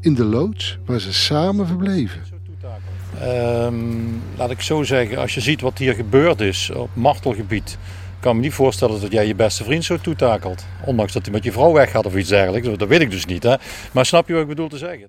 In 0.00 0.14
de 0.14 0.24
loods 0.24 0.78
waar 0.86 1.00
ze 1.00 1.12
samen 1.12 1.66
verbleven. 1.66 2.20
Um, 3.22 4.22
laat 4.36 4.50
ik 4.50 4.60
zo 4.60 4.82
zeggen, 4.82 5.18
als 5.18 5.34
je 5.34 5.40
ziet 5.40 5.60
wat 5.60 5.78
hier 5.78 5.94
gebeurd 5.94 6.40
is 6.40 6.70
op 6.70 6.90
martelgebied, 6.92 7.78
kan 8.20 8.30
ik 8.30 8.36
me 8.36 8.44
niet 8.44 8.54
voorstellen 8.54 9.00
dat 9.00 9.12
jij 9.12 9.26
je 9.26 9.34
beste 9.34 9.64
vriend 9.64 9.84
zo 9.84 9.96
toetakelt. 9.96 10.64
Ondanks 10.84 11.12
dat 11.12 11.22
hij 11.22 11.32
met 11.32 11.44
je 11.44 11.52
vrouw 11.52 11.72
weg 11.72 11.90
gaat 11.90 12.06
of 12.06 12.16
iets 12.16 12.28
dergelijks. 12.28 12.78
Dat 12.78 12.88
weet 12.88 13.00
ik 13.00 13.10
dus 13.10 13.26
niet. 13.26 13.42
Hè? 13.42 13.54
Maar 13.92 14.06
snap 14.06 14.26
je 14.28 14.32
wat 14.32 14.42
ik 14.42 14.48
bedoel 14.48 14.68
te 14.68 14.78
zeggen? 14.78 15.08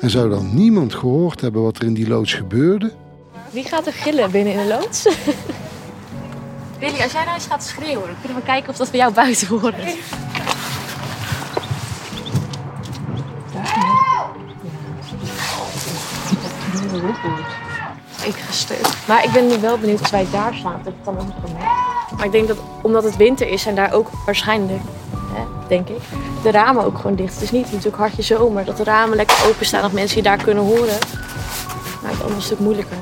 En 0.00 0.10
zou 0.10 0.30
dan 0.30 0.54
niemand 0.54 0.94
gehoord 0.94 1.40
hebben 1.40 1.62
wat 1.62 1.76
er 1.76 1.84
in 1.84 1.94
die 1.94 2.08
loods 2.08 2.34
gebeurde? 2.34 2.92
Wie 3.50 3.64
gaat 3.64 3.86
er 3.86 3.92
gillen 3.92 4.30
binnen 4.30 4.52
in 4.52 4.58
de 4.58 4.66
loods? 4.66 5.02
Billy, 6.80 7.02
als 7.02 7.12
jij 7.12 7.24
nou 7.24 7.34
eens 7.34 7.46
gaat 7.46 7.64
schreeuwen, 7.64 8.06
dan 8.06 8.16
kunnen 8.20 8.38
we 8.38 8.44
kijken 8.44 8.70
of 8.70 8.76
dat 8.76 8.90
we 8.90 8.96
jou 8.96 9.14
buiten 9.14 9.46
horen. 9.46 9.88
Ik 18.24 18.34
ga 18.34 18.52
stuk. 18.52 19.06
Maar 19.08 19.24
ik 19.24 19.30
ben 19.32 19.46
nu 19.46 19.60
wel 19.60 19.78
benieuwd 19.78 20.00
als 20.00 20.10
wij 20.10 20.26
daar 20.32 20.54
slaan. 20.54 20.80
Dat 20.84 20.92
dan 21.04 21.18
ook 21.18 21.26
Maar 22.16 22.24
ik 22.24 22.32
denk 22.32 22.48
dat 22.48 22.58
omdat 22.82 23.04
het 23.04 23.16
winter 23.16 23.48
is 23.48 23.66
en 23.66 23.74
daar 23.74 23.92
ook 23.92 24.10
waarschijnlijk, 24.26 24.82
denk 25.70 25.88
ik, 25.88 26.00
de 26.42 26.50
ramen 26.50 26.84
ook 26.84 26.96
gewoon 26.96 27.16
dicht. 27.16 27.34
Het 27.34 27.42
is 27.42 27.50
niet 27.50 27.64
natuurlijk 27.64 27.96
hartje 27.96 28.22
zomer 28.22 28.64
dat 28.64 28.76
de 28.76 28.84
ramen 28.84 29.16
lekker 29.16 29.46
openstaan 29.48 29.82
dat 29.82 29.92
mensen 29.92 30.16
je 30.16 30.22
daar 30.22 30.42
kunnen 30.42 30.64
horen. 30.64 30.98
Maar 32.02 32.10
het 32.10 32.30
een 32.30 32.42
stuk 32.42 32.58
moeilijker. 32.58 32.96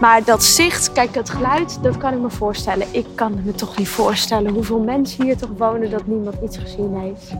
Maar 0.00 0.24
dat 0.24 0.44
zicht, 0.44 0.92
kijk, 0.92 1.14
het 1.14 1.30
geluid, 1.30 1.82
dat 1.82 1.96
kan 1.96 2.12
ik 2.12 2.20
me 2.20 2.30
voorstellen. 2.30 2.86
Ik 2.90 3.06
kan 3.14 3.40
me 3.44 3.52
toch 3.52 3.78
niet 3.78 3.88
voorstellen 3.88 4.52
hoeveel 4.52 4.80
mensen 4.80 5.24
hier 5.24 5.36
toch 5.36 5.50
wonen 5.56 5.90
dat 5.90 6.06
niemand 6.06 6.36
iets 6.42 6.58
gezien 6.58 6.94
heeft. 7.00 7.32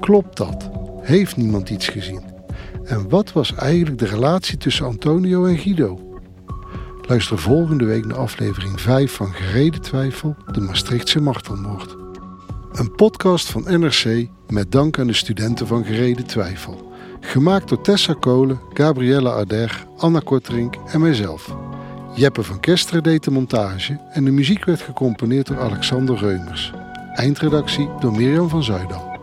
Klopt 0.00 0.36
dat? 0.36 0.70
Heeft 1.00 1.36
niemand 1.36 1.70
iets 1.70 1.88
gezien? 1.88 2.22
En 2.84 3.08
wat 3.08 3.32
was 3.32 3.54
eigenlijk 3.54 3.98
de 3.98 4.06
relatie 4.06 4.56
tussen 4.56 4.86
Antonio 4.86 5.44
en 5.44 5.58
Guido? 5.58 6.05
Luister 7.08 7.38
volgende 7.38 7.84
week 7.84 8.06
naar 8.06 8.16
aflevering 8.16 8.80
5 8.80 9.12
van 9.12 9.32
Gereden 9.32 9.80
Twijfel, 9.80 10.36
de 10.52 10.60
Maastrichtse 10.60 11.20
martelmoord. 11.20 11.96
Een 12.72 12.94
podcast 12.94 13.50
van 13.50 13.80
NRC 13.80 14.28
met 14.48 14.72
dank 14.72 14.98
aan 14.98 15.06
de 15.06 15.12
studenten 15.12 15.66
van 15.66 15.84
Gereden 15.84 16.26
Twijfel. 16.26 16.92
Gemaakt 17.20 17.68
door 17.68 17.80
Tessa 17.80 18.12
Kolen, 18.20 18.60
Gabriella 18.72 19.30
Ader, 19.30 19.86
Anna 19.96 20.20
Korterink 20.24 20.74
en 20.86 21.00
mijzelf. 21.00 21.56
Jeppe 22.14 22.42
van 22.42 22.60
Kester 22.60 23.02
deed 23.02 23.24
de 23.24 23.30
montage 23.30 24.00
en 24.12 24.24
de 24.24 24.30
muziek 24.30 24.64
werd 24.64 24.80
gecomponeerd 24.80 25.46
door 25.46 25.60
Alexander 25.60 26.18
Reumers. 26.18 26.72
Eindredactie 27.14 27.88
door 28.00 28.12
Mirjam 28.12 28.48
van 28.48 28.62
Zuidam. 28.62 29.15